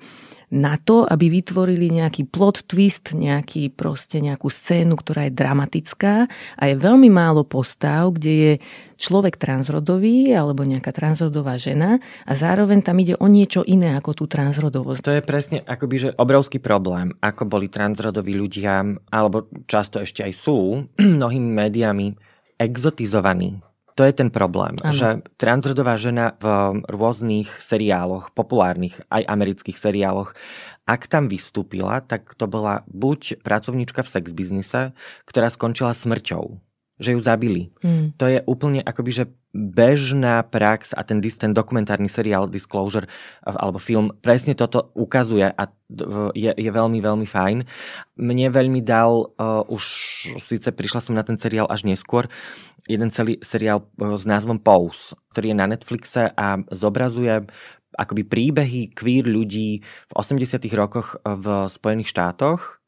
[0.48, 6.24] na to, aby vytvorili nejaký plot twist, nejaký proste nejakú scénu, ktorá je dramatická
[6.56, 8.52] a je veľmi málo postav, kde je
[8.96, 14.24] človek transrodový alebo nejaká transrodová žena a zároveň tam ide o niečo iné ako tú
[14.24, 15.04] transrodovosť.
[15.04, 18.82] To je presne akoby, že obrovský problém, ako boli transrodoví ľudia,
[19.12, 20.88] alebo často ešte aj sú,
[21.20, 22.16] mnohými médiami
[22.58, 23.67] exotizovaní
[23.98, 24.94] to je ten problém, ano.
[24.94, 26.46] že transrodová žena v
[26.86, 30.38] rôznych seriáloch, populárnych aj amerických seriáloch,
[30.86, 34.94] ak tam vystúpila, tak to bola buď pracovníčka v sex biznise,
[35.26, 36.67] ktorá skončila smrťou
[36.98, 37.70] že ju zabili.
[37.80, 38.18] Mm.
[38.18, 39.24] To je úplne akoby, že
[39.54, 43.08] bežná prax a ten, ten dokumentárny seriál Disclosure
[43.42, 45.62] alebo film presne toto ukazuje a
[46.36, 47.64] je, je veľmi, veľmi fajn.
[48.20, 49.82] Mne veľmi dal, uh, už
[50.36, 52.28] síce prišla som na ten seriál až neskôr,
[52.84, 57.48] jeden celý seriál uh, s názvom Pose, ktorý je na Netflixe a zobrazuje
[57.96, 62.84] akoby príbehy queer ľudí v 80 rokoch v Spojených štátoch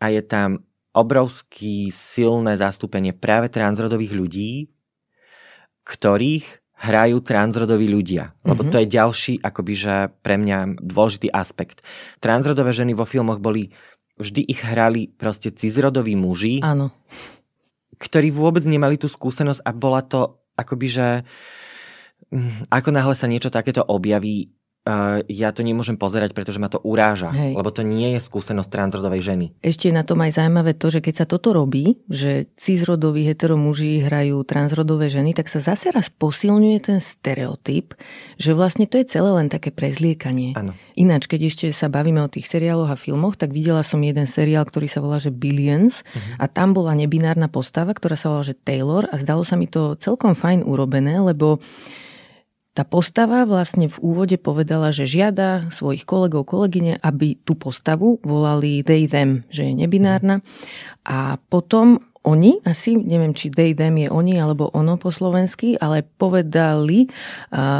[0.00, 0.64] a je tam
[0.98, 4.52] obrovský silné zastúpenie práve transrodových ľudí,
[5.86, 6.44] ktorých
[6.78, 8.34] hrajú transrodoví ľudia.
[8.46, 8.72] Lebo mm-hmm.
[8.74, 11.82] to je ďalší, akoby, že pre mňa dôležitý aspekt.
[12.22, 13.74] Transrodové ženy vo filmoch boli,
[14.18, 16.62] vždy ich hrali proste cizrodoví muži.
[16.62, 16.94] Áno.
[17.98, 21.06] Ktorí vôbec nemali tú skúsenosť a bola to akoby, že
[22.30, 24.54] hm, ako náhle sa niečo takéto objaví,
[24.88, 27.52] uh, ja to nemôžem pozerať, pretože ma to uráža, Hej.
[27.52, 29.46] lebo to nie je skúsenosť transrodovej ženy.
[29.60, 34.00] Ešte je na tom aj zaujímavé to, že keď sa toto robí, že cisrodoví heteromuži
[34.08, 37.92] hrajú transrodové ženy, tak sa zase raz posilňuje ten stereotyp,
[38.40, 40.56] že vlastne to je celé len také prezliekanie.
[40.56, 40.72] Ano.
[40.96, 44.64] Ináč, keď ešte sa bavíme o tých seriáloch a filmoch, tak videla som jeden seriál,
[44.64, 46.42] ktorý sa volá že Billions uh-huh.
[46.42, 49.98] a tam bola nebinárna postava, ktorá sa volá že Taylor a zdalo sa mi to
[50.00, 51.60] celkom fajn urobené, lebo
[52.78, 58.86] tá postava vlastne v úvode povedala, že žiada svojich kolegov, kolegyne, aby tú postavu volali
[58.86, 60.46] they, them, že je nebinárna.
[61.02, 61.98] A potom
[62.28, 67.08] oni, asi neviem, či they, them je oni alebo ono po slovensky, ale povedali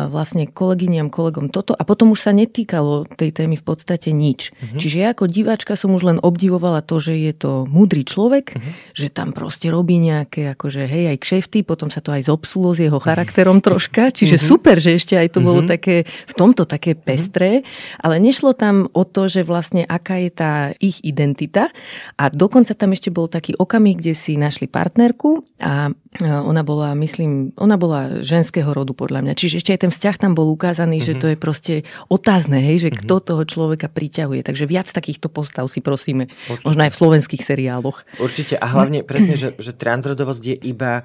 [0.09, 4.57] vlastne kolegyňam, kolegom toto a potom už sa netýkalo tej témy v podstate nič.
[4.57, 4.81] Uh-huh.
[4.81, 8.73] Čiže ja ako diváčka som už len obdivovala to, že je to múdry človek, uh-huh.
[8.97, 12.81] že tam proste robí nejaké akože hej aj kšefty, potom sa to aj zobsulo s
[12.81, 14.49] jeho charakterom troška, čiže uh-huh.
[14.49, 15.75] super, že ešte aj to bolo uh-huh.
[15.77, 18.05] také v tomto také pestré, uh-huh.
[18.09, 21.69] ale nešlo tam o to, že vlastne aká je tá ich identita
[22.17, 25.91] a dokonca tam ešte bol taký okamih, kde si našli partnerku a
[26.23, 29.33] ona bola, myslím, ona bola ženského rodu podľa mňa.
[29.35, 31.09] Čiže ešte aj ten vzťah tam bol ukázaný, mm-hmm.
[31.11, 31.21] že mhm.
[31.21, 31.75] to je proste
[32.09, 33.05] otázne, hej, že mm-hmm.
[33.05, 34.47] kto toho človeka priťahuje.
[34.47, 36.31] Takže viac takýchto postav si prosíme.
[36.49, 36.65] Určite.
[36.65, 37.99] Možno aj v slovenských seriáloch.
[38.23, 38.55] Určite.
[38.57, 41.03] A hlavne presne, že, že transrodovosť je iba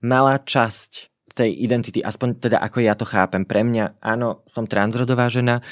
[0.00, 3.46] malá časť tej identity, aspoň teda ako ja to chápem.
[3.46, 5.62] Pre mňa, áno, som transrodová žena,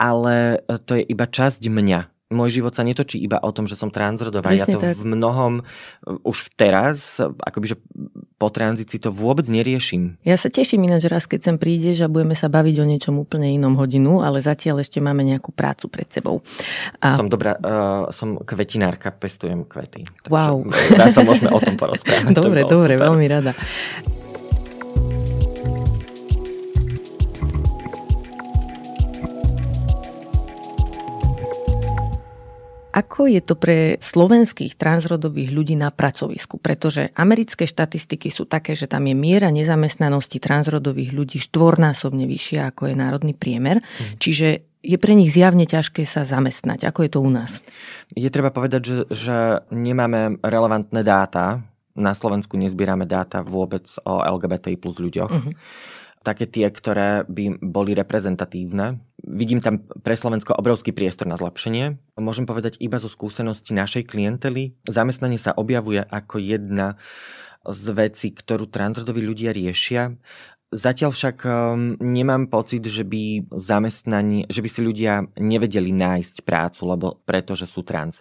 [0.00, 3.88] ale to je iba časť mňa môj život sa netočí iba o tom, že som
[3.88, 4.52] transrodová.
[4.52, 5.00] Presne ja to tak.
[5.00, 5.64] v mnohom
[6.28, 7.76] už teraz, akoby, že
[8.36, 10.20] po tranzícii to vôbec neriešim.
[10.28, 13.48] Ja sa teším ináč raz, keď sem prídeš a budeme sa baviť o niečom úplne
[13.48, 16.44] inom hodinu, ale zatiaľ ešte máme nejakú prácu pred sebou.
[17.00, 17.16] A...
[17.16, 20.04] Som dobrá, uh, som kvetinárka, pestujem kvety.
[20.28, 20.60] Takže wow.
[21.00, 22.36] Dá sa môžeme o tom porozprávať.
[22.36, 23.08] dobre, dobre, super.
[23.08, 23.56] veľmi rada.
[32.98, 36.58] Ako je to pre slovenských transrodových ľudí na pracovisku?
[36.58, 42.90] Pretože americké štatistiky sú také, že tam je miera nezamestnanosti transrodových ľudí štvornásobne vyššia, ako
[42.90, 43.78] je národný priemer.
[43.78, 44.18] Hmm.
[44.18, 46.90] Čiže je pre nich zjavne ťažké sa zamestnať.
[46.90, 47.54] Ako je to u nás?
[48.18, 49.36] Je treba povedať, že, že
[49.70, 51.62] nemáme relevantné dáta.
[51.94, 55.30] Na Slovensku nezbierame dáta vôbec o LGBTI plus ľuďoch.
[55.30, 55.54] Uh-huh
[56.28, 59.00] také tie, ktoré by boli reprezentatívne.
[59.18, 61.98] Vidím tam pre Slovensko obrovský priestor na zlepšenie.
[62.22, 64.78] Môžem povedať iba zo skúsenosti našej klientely.
[64.86, 66.94] Zamestnanie sa objavuje ako jedna
[67.66, 70.14] z vecí, ktorú transrodoví ľudia riešia.
[70.68, 76.80] Zatiaľ však um, nemám pocit, že by zamestnanie, že by si ľudia nevedeli nájsť prácu,
[76.86, 78.20] lebo pretože sú trans.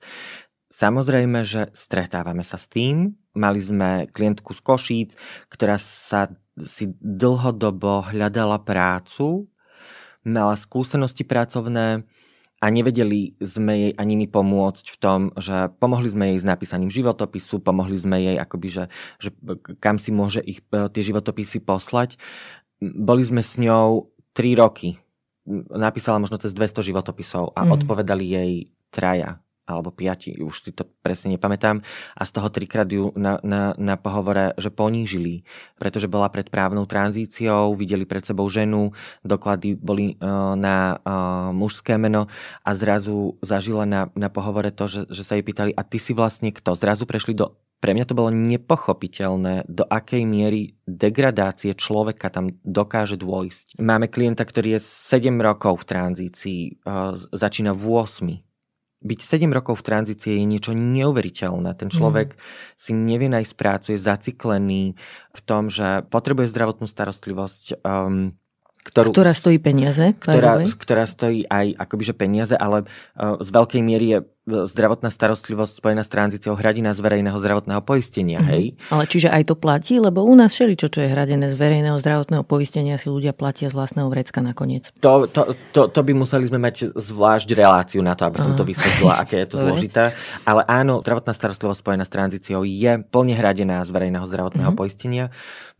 [0.71, 3.19] Samozrejme, že stretávame sa s tým.
[3.35, 5.09] Mali sme klientku z Košíc,
[5.51, 9.45] ktorá sa si dlhodobo hľadala prácu,
[10.27, 12.03] mala skúsenosti pracovné
[12.57, 16.89] a nevedeli sme jej ani mi pomôcť v tom, že pomohli sme jej s napísaním
[16.89, 18.83] životopisu, pomohli sme jej akoby, že,
[19.21, 19.29] že
[19.77, 22.17] kam si môže ich e, tie životopisy poslať.
[22.81, 24.97] Boli sme s ňou 3 roky.
[25.69, 27.69] Napísala možno cez 200 životopisov a mm.
[27.77, 28.51] odpovedali jej
[28.89, 29.37] traja
[29.67, 31.83] alebo piati, už si to presne nepamätám,
[32.15, 35.43] a z toho trikrát ju na, na, na pohovore, že ponížili,
[35.75, 38.95] pretože bola pred právnou tranzíciou, videli pred sebou ženu,
[39.27, 42.31] doklady boli uh, na uh, mužské meno
[42.63, 46.15] a zrazu zažila na, na pohovore to, že, že sa jej pýtali, a ty si
[46.15, 46.73] vlastne kto?
[46.79, 53.21] Zrazu prešli do pre mňa to bolo nepochopiteľné, do akej miery degradácie človeka tam dokáže
[53.21, 53.77] dôjsť.
[53.77, 58.46] Máme klienta, ktorý je 7 rokov v tranzícii, uh, začína v 8
[58.97, 61.69] byť 7 rokov v tranzícii je niečo neuveriteľné.
[61.77, 62.39] Ten človek mm.
[62.81, 64.83] si nevie nájsť prácu, je zaciklený
[65.33, 68.33] v tom, že potrebuje zdravotnú starostlivosť, um,
[68.87, 70.15] ktorú, ktorá stojí peniaze.
[70.15, 75.83] Ktorá, ktorá stojí aj akoby, že peniaze, ale uh, z veľkej miery je zdravotná starostlivosť
[75.83, 78.53] spojená s tranzíciou hradina z verejného zdravotného poistenia, mm-hmm.
[78.55, 78.63] hej?
[78.87, 82.47] Ale čiže aj to platí, lebo u nás všeličo, čo je hradené z verejného zdravotného
[82.47, 84.87] poistenia, si ľudia platia z vlastného vrecka nakoniec.
[85.03, 88.59] To, to, to, to by museli sme mať zvlášť reláciu na to, aby som Aha.
[88.59, 90.15] to vysvetlila, aké je to zložité.
[90.47, 94.79] Ale áno, zdravotná starostlivosť spojená s tranzíciou je plne hradená z verejného zdravotného mm-hmm.
[94.79, 95.27] poistenia.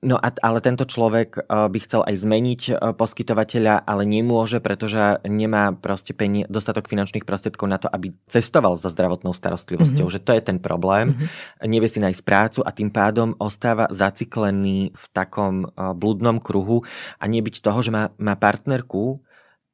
[0.07, 5.19] No a, ale tento človek uh, by chcel aj zmeniť uh, poskytovateľa, ale nemôže, pretože
[5.27, 10.23] nemá proste penie, dostatok finančných prostriedkov na to, aby cestoval so zdravotnou starostlivosťou, mm-hmm.
[10.23, 11.11] že to je ten problém.
[11.11, 11.67] Mm-hmm.
[11.67, 16.87] Nevie si nájsť prácu a tým pádom ostáva zaciklený v takom blúdnom kruhu
[17.19, 19.19] a nebyť toho, že má, má partnerku,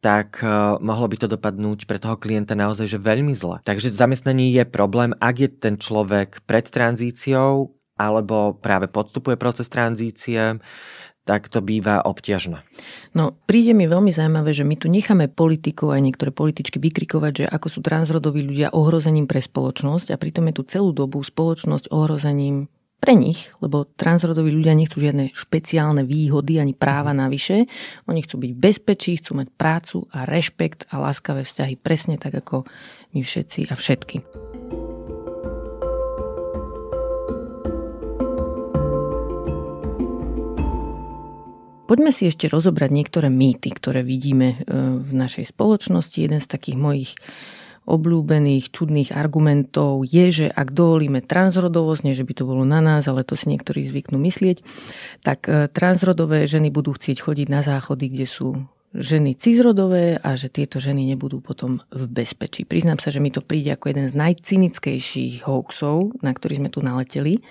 [0.02, 0.42] tak
[0.84, 3.62] mohlo by to dopadnúť pre toho klienta naozaj že veľmi zle.
[3.64, 10.58] Takže zamestnanie je problém, ak je ten človek pred tranzíciou alebo práve podstupuje proces tranzície,
[11.24, 12.60] tak to býva obťažné.
[13.16, 17.46] No, príde mi veľmi zaujímavé, že my tu necháme politikov aj niektoré političky vykrikovať, že
[17.48, 22.68] ako sú transrodoví ľudia ohrozením pre spoločnosť a pritom je tu celú dobu spoločnosť ohrozením
[23.04, 27.68] pre nich, lebo transrodoví ľudia nechcú žiadne špeciálne výhody ani práva navyše.
[28.08, 32.64] Oni chcú byť bezpečí, chcú mať prácu a rešpekt a láskavé vzťahy presne tak ako
[33.12, 34.24] my všetci a všetky.
[41.84, 44.58] Poďme si ešte rozobrať niektoré mýty, ktoré vidíme e,
[45.04, 46.16] v našej spoločnosti.
[46.16, 47.12] Jeden z takých mojich
[47.84, 53.04] obľúbených čudných argumentov je, že ak dovolíme transrodovosť, nie že by to bolo na nás,
[53.12, 54.64] ale to si niektorí zvyknú myslieť,
[55.28, 58.64] tak e, transrodové ženy budú chcieť chodiť na záchody, kde sú
[58.94, 62.64] ženy cizrodové a že tieto ženy nebudú potom v bezpečí.
[62.64, 66.86] Priznám sa, že mi to príde ako jeden z najcynickejších hoaxov, na ktorý sme tu
[66.86, 67.42] naleteli,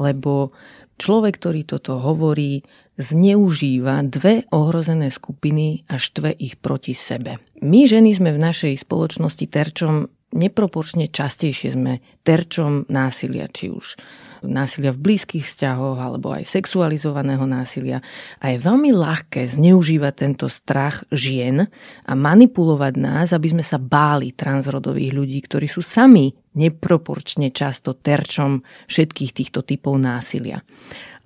[0.00, 0.56] lebo
[0.98, 2.66] človek, ktorý toto hovorí,
[2.98, 7.38] zneužíva dve ohrozené skupiny a štve ich proti sebe.
[7.62, 13.96] My ženy sme v našej spoločnosti terčom neproporčne častejšie sme terčom násilia, či už
[14.44, 17.98] násilia v blízkych vzťahoch alebo aj sexualizovaného násilia.
[18.38, 21.66] A je veľmi ľahké zneužívať tento strach žien
[22.06, 28.62] a manipulovať nás, aby sme sa báli transrodových ľudí, ktorí sú sami neproporčne často terčom
[28.86, 30.62] všetkých týchto typov násilia.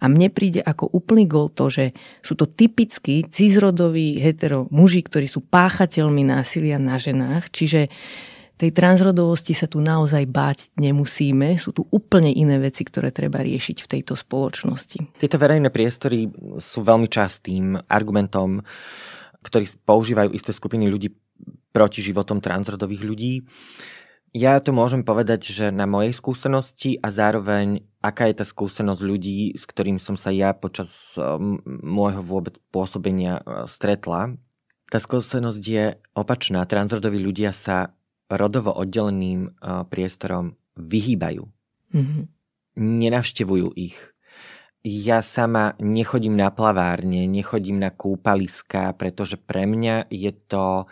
[0.02, 1.94] A mne príde ako úplný gol to, že
[2.26, 7.86] sú to typickí cizrodoví hetero muži, ktorí sú páchateľmi násilia na ženách, čiže
[8.62, 11.58] tej transrodovosti sa tu naozaj báť nemusíme.
[11.58, 15.18] Sú tu úplne iné veci, ktoré treba riešiť v tejto spoločnosti.
[15.18, 16.30] Tieto verejné priestory
[16.62, 18.62] sú veľmi častým argumentom,
[19.42, 21.10] ktorý používajú isté skupiny ľudí
[21.74, 23.32] proti životom transrodových ľudí.
[24.30, 29.58] Ja to môžem povedať, že na mojej skúsenosti a zároveň aká je tá skúsenosť ľudí,
[29.58, 31.18] s ktorým som sa ja počas
[31.66, 34.38] môjho vôbec pôsobenia uh, stretla.
[34.86, 35.84] Tá skúsenosť je
[36.14, 36.62] opačná.
[36.64, 37.92] Transrodoví ľudia sa
[38.32, 39.52] rodovo oddeleným
[39.92, 41.44] priestorom vyhýbajú.
[41.92, 42.22] Mm-hmm.
[42.80, 44.00] Nenavštevujú ich.
[44.82, 50.90] Ja sama nechodím na plavárne, nechodím na kúpaliska, pretože pre mňa je to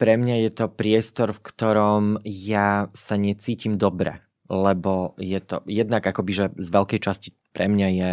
[0.00, 6.00] pre mňa je to priestor, v ktorom ja sa necítim dobre, lebo je to jednak
[6.00, 8.10] akoby, že z veľkej časti pre mňa je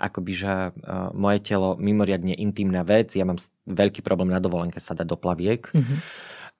[0.00, 0.72] akoby, že
[1.12, 3.36] moje telo mimoriadne intimná vec, ja mám
[3.68, 5.68] veľký problém na dovolenke sa dať do plaviek.
[5.76, 5.98] Mm-hmm.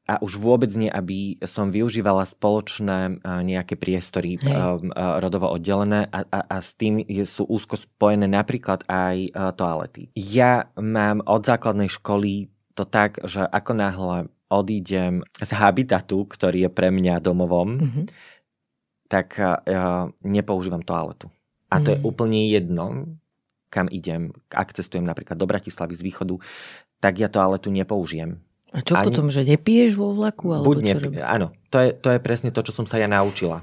[0.07, 6.07] A už vôbec nie, aby som využívala spoločné uh, nejaké priestory uh, uh, rodovo oddelené
[6.14, 10.14] a, a, a s tým je, sú úzko spojené napríklad aj toalety.
[10.14, 12.46] Ja mám od základnej školy
[12.78, 18.04] to tak, že ako náhle odídem z habitatu, ktorý je pre mňa domovom, mm-hmm.
[19.11, 19.34] tak
[19.66, 21.26] ja nepoužívam toaletu.
[21.66, 21.94] A to mm.
[21.94, 22.84] je úplne jedno,
[23.74, 24.30] kam idem.
[24.54, 26.38] Ak cestujem napríklad do Bratislavy z východu,
[27.02, 28.38] tak ja toaletu nepoužijem.
[28.74, 29.06] A čo Ani...
[29.10, 30.50] potom, že nepiješ vo vlaku?
[30.50, 33.62] Alebo Buď nepi- Áno, to je, to je presne to, čo som sa ja naučila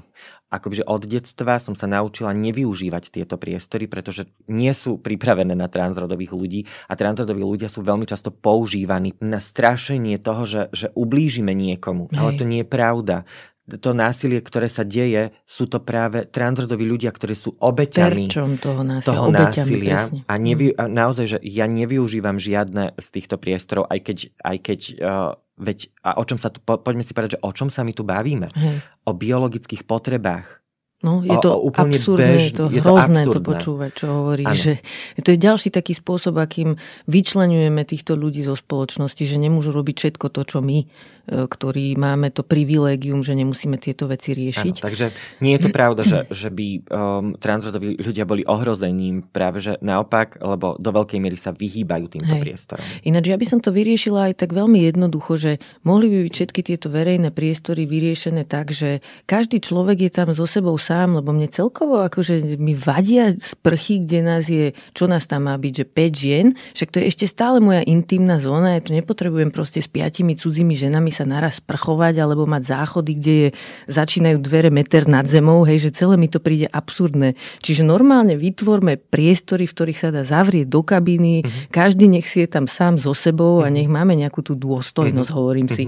[0.54, 6.30] akoby od detstva som sa naučila nevyužívať tieto priestory, pretože nie sú pripravené na transrodových
[6.30, 12.06] ľudí a transrodoví ľudia sú veľmi často používaní na strašenie toho, že, že ublížime niekomu.
[12.14, 12.18] Hej.
[12.22, 13.16] Ale to nie je pravda
[13.64, 18.28] to násilie, ktoré sa deje, sú to práve transrodoví ľudia, ktorí sú obeťami
[18.60, 19.98] toho násilia, toho násilia
[20.28, 24.80] a, nevy, a naozaj, že ja nevyužívam žiadne z týchto priestorov, aj keď, aj keď
[25.00, 27.86] uh, Veď a o čom sa tu, po, poďme si povedať, že o čom sa
[27.86, 28.50] my tu bavíme?
[28.50, 28.82] Hej.
[29.06, 30.64] O biologických potrebách.
[31.04, 34.06] No, je to o, úplne absurdné, bež, je to je hrozné to, to počúvať, čo
[34.08, 34.48] hovorí.
[34.48, 34.80] Že
[35.20, 40.26] to je ďalší taký spôsob, akým vyčlenujeme týchto ľudí zo spoločnosti, že nemôžu robiť všetko
[40.32, 40.88] to, čo my
[41.24, 44.74] ktorí máme to privilégium, že nemusíme tieto veci riešiť.
[44.76, 45.06] Ano, takže
[45.40, 50.36] nie je to pravda, že, že by um, transrodoví ľudia boli ohrozením, práve že naopak,
[50.44, 52.42] lebo do veľkej miery sa vyhýbajú týmto Hej.
[52.44, 52.84] priestorom.
[53.08, 56.60] Ináč ja by som to vyriešila aj tak veľmi jednoducho, že mohli by byť všetky
[56.60, 61.48] tieto verejné priestory vyriešené tak, že každý človek je tam so sebou sám, lebo mne
[61.48, 66.12] celkovo akože mi vadia sprchy, kde nás je, čo nás tam má byť, že 5
[66.12, 66.46] žien,
[66.76, 70.76] však to je ešte stále moja intimná zóna, ja tu nepotrebujem proste s piatimi cudzími
[70.76, 73.48] ženami sa naraz sprchovať alebo mať záchody, kde je,
[73.86, 77.38] začínajú dvere meter nad zemou, hej, že celé mi to príde absurdné.
[77.62, 81.70] Čiže normálne vytvorme priestory, v ktorých sa dá zavrieť do kabíny, mm-hmm.
[81.70, 83.66] každý nech si je tam sám so sebou mm-hmm.
[83.66, 83.74] a mhm.
[83.78, 85.38] nech máme nejakú tú dôstojnosť, mm-hmm.
[85.38, 85.86] hovorím si.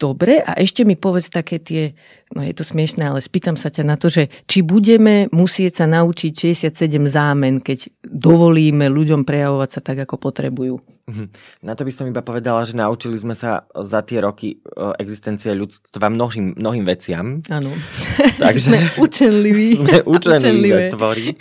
[0.00, 1.92] Dobre, a ešte mi povedz také tie,
[2.32, 5.86] no je to smiešné, ale spýtam sa ťa na to, že či budeme musieť sa
[5.92, 6.72] naučiť 67
[7.12, 10.80] zámen, keď dovolíme ľuďom prejavovať sa tak, ako potrebujú.
[11.04, 11.24] Mhm.
[11.68, 14.56] Na to by som iba povedala, že naučili sme sa za tie roky e,
[14.96, 17.44] existencie ľudstva mnohým, mnohým veciam.
[17.52, 17.76] Áno.
[18.40, 18.72] Takže...
[18.72, 19.68] sme učenliví.
[19.84, 21.36] Sme učenlivé tvorí.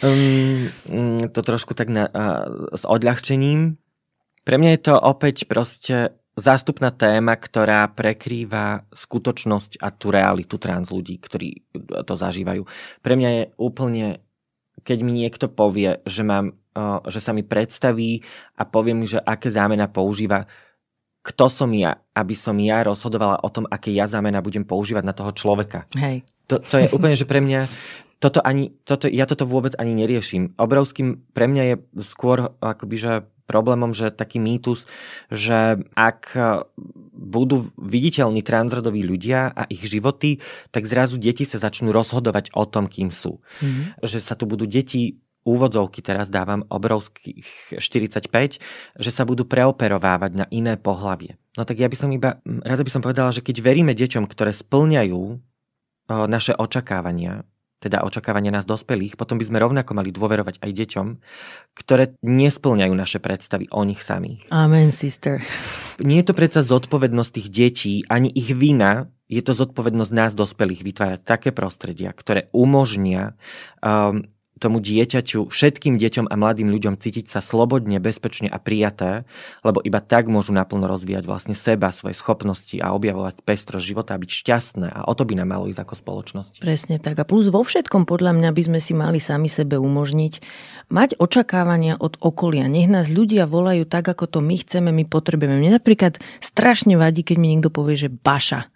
[0.00, 0.72] Um,
[1.28, 3.76] to trošku tak na, uh, s odľahčením.
[4.44, 10.90] Pre mňa je to opäť proste zástupná téma, ktorá prekrýva skutočnosť a tú realitu trans
[10.90, 11.62] ľudí, ktorí
[12.02, 12.66] to zažívajú.
[13.00, 14.06] Pre mňa je úplne,
[14.82, 16.58] keď mi niekto povie, že, mám,
[17.06, 18.26] že sa mi predstaví
[18.58, 20.50] a povie mi, že aké zámena používa,
[21.24, 25.16] kto som ja, aby som ja rozhodovala o tom, aké ja zámena budem používať na
[25.16, 25.88] toho človeka.
[25.96, 26.26] Hej.
[26.52, 27.64] To, to je úplne, že pre mňa
[28.20, 30.52] toto ani, toto, ja toto vôbec ani neriešim.
[30.60, 33.12] Obrovským pre mňa je skôr akoby, že
[33.44, 34.88] problémom, že taký mýtus,
[35.28, 36.32] že ak
[37.12, 40.40] budú viditeľní transrodoví ľudia a ich životy,
[40.72, 43.44] tak zrazu deti sa začnú rozhodovať o tom, kým sú.
[43.60, 44.04] Mm-hmm.
[44.04, 48.32] Že sa tu budú deti úvodzovky teraz dávam obrovských 45,
[48.96, 51.36] že sa budú preoperovávať na iné pohlavie.
[51.54, 54.56] No tak ja by som iba, rada by som povedala, že keď veríme deťom, ktoré
[54.56, 55.22] splňajú
[56.08, 57.44] naše očakávania,
[57.84, 61.06] teda očakávania nás dospelých, potom by sme rovnako mali dôverovať aj deťom,
[61.76, 64.48] ktoré nesplňajú naše predstavy o nich samých.
[64.48, 65.44] Amen, sister.
[66.00, 70.84] Nie je to predsa zodpovednosť tých detí, ani ich vina, je to zodpovednosť nás dospelých
[70.84, 73.36] vytvárať také prostredia, ktoré umožnia
[73.80, 74.24] um,
[74.62, 79.26] tomu dieťaťu, všetkým deťom a mladým ľuďom cítiť sa slobodne, bezpečne a prijaté,
[79.66, 84.20] lebo iba tak môžu naplno rozvíjať vlastne seba, svoje schopnosti a objavovať pestrosť života a
[84.22, 86.52] byť šťastné a o to by nám malo ísť ako spoločnosť.
[86.62, 87.18] Presne tak.
[87.18, 90.38] A plus vo všetkom podľa mňa by sme si mali sami sebe umožniť
[90.92, 92.70] mať očakávania od okolia.
[92.70, 95.58] Nech nás ľudia volajú tak, ako to my chceme, my potrebujeme.
[95.58, 98.73] Mne napríklad strašne vadí, keď mi niekto povie, že baša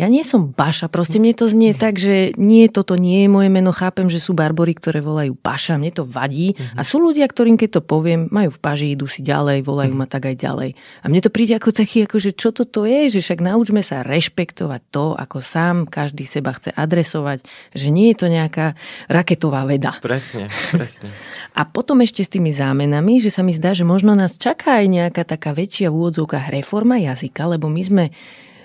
[0.00, 3.52] ja nie som Baša, proste mne to znie tak, že nie, toto nie je moje
[3.52, 7.60] meno, chápem, že sú barbory, ktoré volajú Baša, mne to vadí a sú ľudia, ktorým
[7.60, 10.70] keď to poviem, majú v paži, idú si ďalej, volajú ma tak aj ďalej.
[11.04, 14.00] A mne to príde ako taký, ako že čo toto je, že však naučme sa
[14.00, 17.44] rešpektovať to, ako sám každý seba chce adresovať,
[17.76, 18.72] že nie je to nejaká
[19.12, 20.00] raketová veda.
[20.00, 21.12] Presne, presne.
[21.60, 24.86] A potom ešte s tými zámenami, že sa mi zdá, že možno nás čaká aj
[24.88, 28.04] nejaká taká väčšia v úvodzovkách reforma jazyka, lebo my sme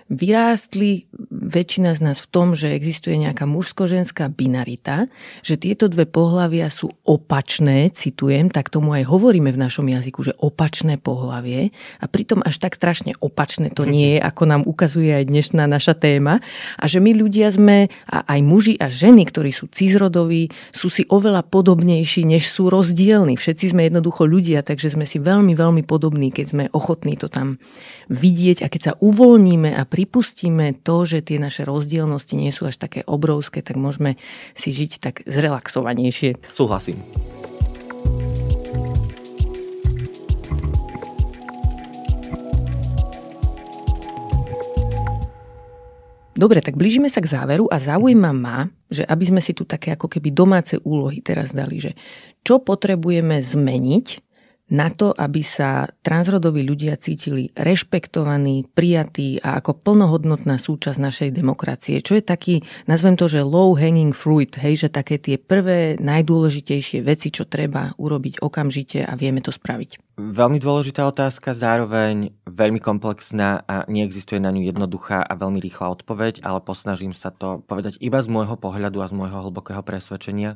[0.05, 5.09] vyrástli väčšina z nás v tom, že existuje nejaká mužsko-ženská binarita,
[5.41, 10.37] že tieto dve pohlavia sú opačné, citujem, tak tomu aj hovoríme v našom jazyku, že
[10.37, 11.73] opačné pohlavie.
[11.97, 15.97] A pritom až tak strašne opačné to nie je, ako nám ukazuje aj dnešná naša
[15.97, 16.37] téma.
[16.77, 21.01] A že my ľudia sme, a aj muži a ženy, ktorí sú cizrodoví, sú si
[21.09, 23.41] oveľa podobnejší, než sú rozdielni.
[23.41, 27.57] Všetci sme jednoducho ľudia, takže sme si veľmi, veľmi podobní, keď sme ochotní to tam
[28.13, 28.61] vidieť.
[28.61, 33.07] A keď sa uvoľníme a pripustíme to, že tie naše rozdielnosti nie sú až také
[33.07, 34.19] obrovské, tak môžeme
[34.51, 36.43] si žiť tak zrelaxovanejšie.
[36.43, 36.99] Súhlasím.
[46.35, 49.95] Dobre, tak blížime sa k záveru a zaujíma ma, že aby sme si tu také
[49.95, 51.95] ako keby domáce úlohy teraz dali, že
[52.43, 54.07] čo potrebujeme zmeniť,
[54.73, 62.01] na to, aby sa transrodoví ľudia cítili rešpektovaní, prijatí a ako plnohodnotná súčasť našej demokracie.
[62.01, 62.55] Čo je taký,
[62.89, 67.93] nazvem to, že low hanging fruit, hej, že také tie prvé najdôležitejšie veci, čo treba
[68.01, 70.01] urobiť okamžite a vieme to spraviť.
[70.15, 76.39] Veľmi dôležitá otázka, zároveň veľmi komplexná a neexistuje na ňu jednoduchá a veľmi rýchla odpoveď,
[76.39, 80.55] ale posnažím sa to povedať iba z môjho pohľadu a z môjho hlbokého presvedčenia.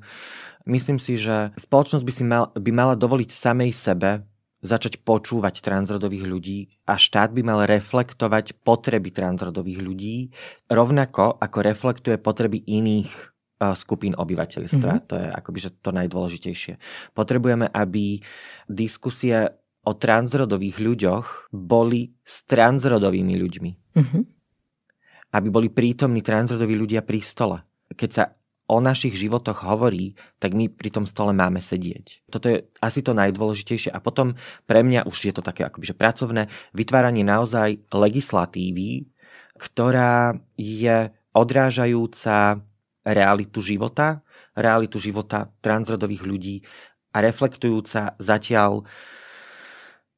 [0.67, 4.27] Myslím si, že spoločnosť by, si mal, by mala dovoliť samej sebe
[4.59, 10.15] začať počúvať transrodových ľudí a štát by mal reflektovať potreby transrodových ľudí,
[10.67, 13.07] rovnako ako reflektuje potreby iných
[13.75, 14.91] skupín obyvateľstva.
[14.99, 15.07] Mm-hmm.
[15.11, 16.73] To je akoby že to najdôležitejšie.
[17.11, 18.19] Potrebujeme, aby
[18.67, 19.51] diskusie
[19.83, 23.71] o transrodových ľuďoch boli s transrodovými ľuďmi.
[23.99, 24.23] Mm-hmm.
[25.35, 27.57] Aby boli prítomní transrodoví ľudia pri stole.
[27.91, 28.23] Keď sa
[28.69, 32.29] o našich životoch hovorí, tak my pri tom stole máme sedieť.
[32.29, 33.89] Toto je asi to najdôležitejšie.
[33.89, 34.37] A potom
[34.69, 36.45] pre mňa už je to také akoby, že pracovné
[36.77, 39.09] vytváranie naozaj legislatívy,
[39.57, 42.61] ktorá je odrážajúca
[43.01, 44.21] realitu života,
[44.53, 46.55] realitu života transrodových ľudí
[47.09, 48.85] a reflektujúca zatiaľ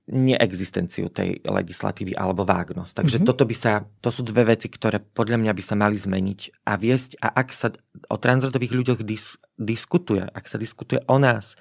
[0.09, 3.05] neexistenciu tej legislatívy alebo vágnosť.
[3.05, 3.29] Takže mm-hmm.
[3.29, 6.73] toto by sa, to sú dve veci, ktoré podľa mňa by sa mali zmeniť a
[6.75, 7.21] viesť.
[7.21, 7.69] A ak sa
[8.09, 11.53] o transrodových ľuďoch dis, diskutuje, ak sa diskutuje o nás,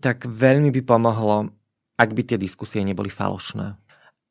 [0.00, 1.52] tak veľmi by pomohlo,
[2.00, 3.76] ak by tie diskusie neboli falošné.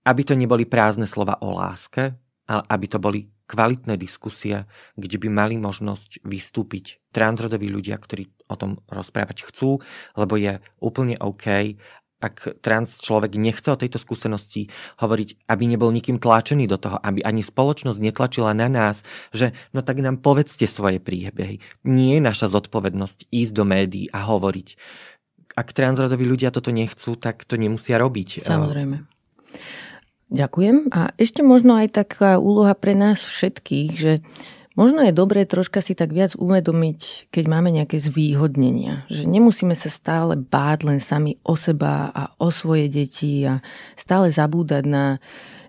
[0.02, 2.18] Aby to neboli prázdne slova o láske,
[2.50, 4.64] ale aby to boli kvalitné diskusie,
[4.96, 9.84] kde by mali možnosť vystúpiť transrodoví ľudia, ktorí o tom rozprávať chcú,
[10.16, 11.76] lebo je úplne OK,
[12.22, 14.70] ak trans človek nechce o tejto skúsenosti
[15.02, 19.02] hovoriť, aby nebol nikým tlačený do toho, aby ani spoločnosť netlačila na nás,
[19.34, 21.60] že no tak nám povedzte svoje príbehy.
[21.84, 24.78] Nie je naša zodpovednosť ísť do médií a hovoriť.
[25.58, 28.48] Ak transrodoví ľudia toto nechcú, tak to nemusia robiť.
[28.48, 29.04] Samozrejme.
[30.32, 30.96] Ďakujem.
[30.96, 34.24] A ešte možno aj taká úloha pre nás všetkých, že
[34.72, 39.04] Možno je dobré troška si tak viac uvedomiť, keď máme nejaké zvýhodnenia.
[39.12, 43.60] Že nemusíme sa stále báť len sami o seba a o svoje deti a
[44.00, 45.20] stále zabúdať na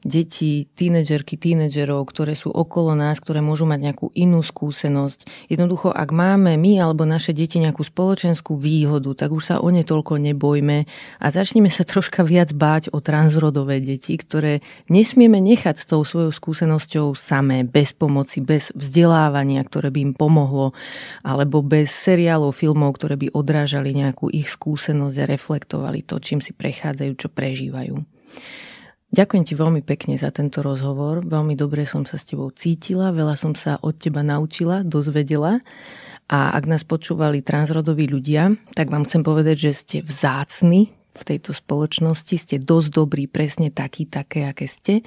[0.03, 5.49] deti, tínedžerky, tínedžerov, ktoré sú okolo nás, ktoré môžu mať nejakú inú skúsenosť.
[5.49, 9.87] Jednoducho, ak máme my alebo naše deti nejakú spoločenskú výhodu, tak už sa o ne
[9.87, 10.85] toľko nebojme
[11.23, 16.35] a začneme sa troška viac báť o transrodové deti, ktoré nesmieme nechať s tou svojou
[16.35, 20.75] skúsenosťou samé, bez pomoci, bez vzdelávania, ktoré by im pomohlo,
[21.23, 26.51] alebo bez seriálov, filmov, ktoré by odrážali nejakú ich skúsenosť a reflektovali to, čím si
[26.51, 27.97] prechádzajú, čo prežívajú.
[29.13, 31.21] Ďakujem ti veľmi pekne za tento rozhovor.
[31.21, 35.61] Veľmi dobre som sa s tebou cítila, veľa som sa od teba naučila, dozvedela.
[36.33, 41.53] A ak nás počúvali transrodoví ľudia, tak vám chcem povedať, že ste vzácni v tejto
[41.53, 45.05] spoločnosti, ste dosť dobrí, presne takí, také, aké ste.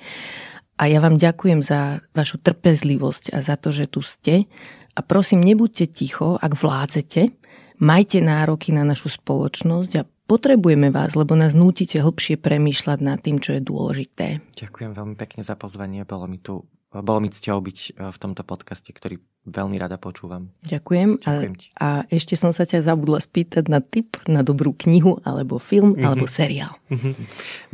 [0.78, 4.46] A ja vám ďakujem za vašu trpezlivosť a za to, že tu ste.
[4.94, 7.34] A prosím, nebuďte ticho, ak vládzete,
[7.80, 13.38] majte nároky na našu spoločnosť a Potrebujeme vás, lebo nás nútite hlbšie premýšľať nad tým,
[13.38, 14.42] čo je dôležité.
[14.58, 16.02] Ďakujem veľmi pekne za pozvanie.
[16.02, 16.66] Bolo mi tu
[17.04, 20.56] bolo mi cťou byť e, v tomto podcaste, ktorý veľmi rada počúvam.
[20.64, 21.20] Ďakujem.
[21.20, 25.60] Ďakujem a, a ešte som sa ťa zabudla spýtať na tip na dobrú knihu, alebo
[25.60, 26.06] film, mm-hmm.
[26.08, 26.80] alebo seriál.
[26.88, 27.14] Mm-hmm.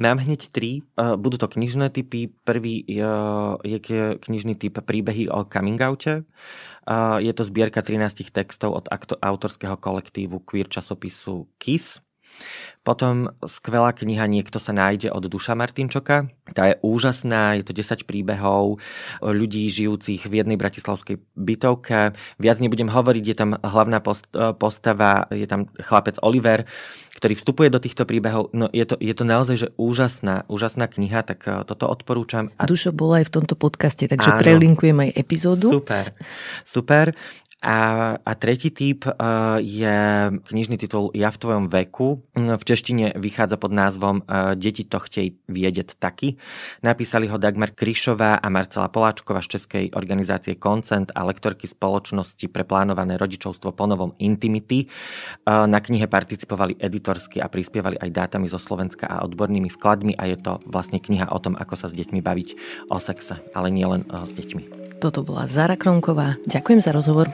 [0.02, 0.82] Mám hneď tri.
[0.82, 2.34] E, budú to knižné typy.
[2.34, 3.14] Prvý je,
[3.62, 3.78] je
[4.18, 6.26] knižný typ príbehy o coming oute.
[7.21, 8.86] Je to zbierka 13 textov od
[9.21, 12.01] autorského kolektívu queer časopisu KISS
[12.82, 16.34] potom skvelá kniha Niekto sa nájde od Duša Martinčoka.
[16.51, 18.82] Tá je úžasná, je to 10 príbehov
[19.21, 22.17] ľudí žijúcich v jednej bratislavskej bytovke.
[22.41, 24.01] Viac nebudem hovoriť, je tam hlavná
[24.57, 26.65] postava, je tam chlapec Oliver,
[27.21, 28.49] ktorý vstupuje do týchto príbehov.
[28.57, 32.49] No je to, je to naozaj že úžasná, úžasná kniha, tak eh, toto odporúčam.
[32.57, 32.65] A...
[32.65, 34.41] Dušo bola aj v tomto podcaste, takže Áno.
[34.41, 35.69] prelinkujem aj epizódu.
[35.69, 36.17] Super,
[36.65, 37.13] super.
[37.62, 39.93] A, a tretí typ uh, je
[40.34, 42.26] knižný titul Ja v tvojom veku.
[42.34, 46.41] V češtine vychádza pod názvom uh, Deti to chtej viedeť taky.
[46.82, 52.66] Napísali ho Dagmar Krišová a Marcela Poláčková z Českej organizácie Koncent a lektorky spoločnosti pre
[52.66, 54.89] plánované rodičovstvo po novom Intimity.
[55.45, 60.26] Uh, na knihe participovali editorsky a prispievali aj dátami zo Slovenska a odbornými vkladmi a
[60.34, 62.49] je to vlastne kniha o tom, ako sa s deťmi baviť
[62.89, 64.80] o sexe, ale nie len uh, s deťmi.
[65.02, 66.38] Toto bola Zara Kronková.
[66.45, 67.34] Ďakujem za rozhovor.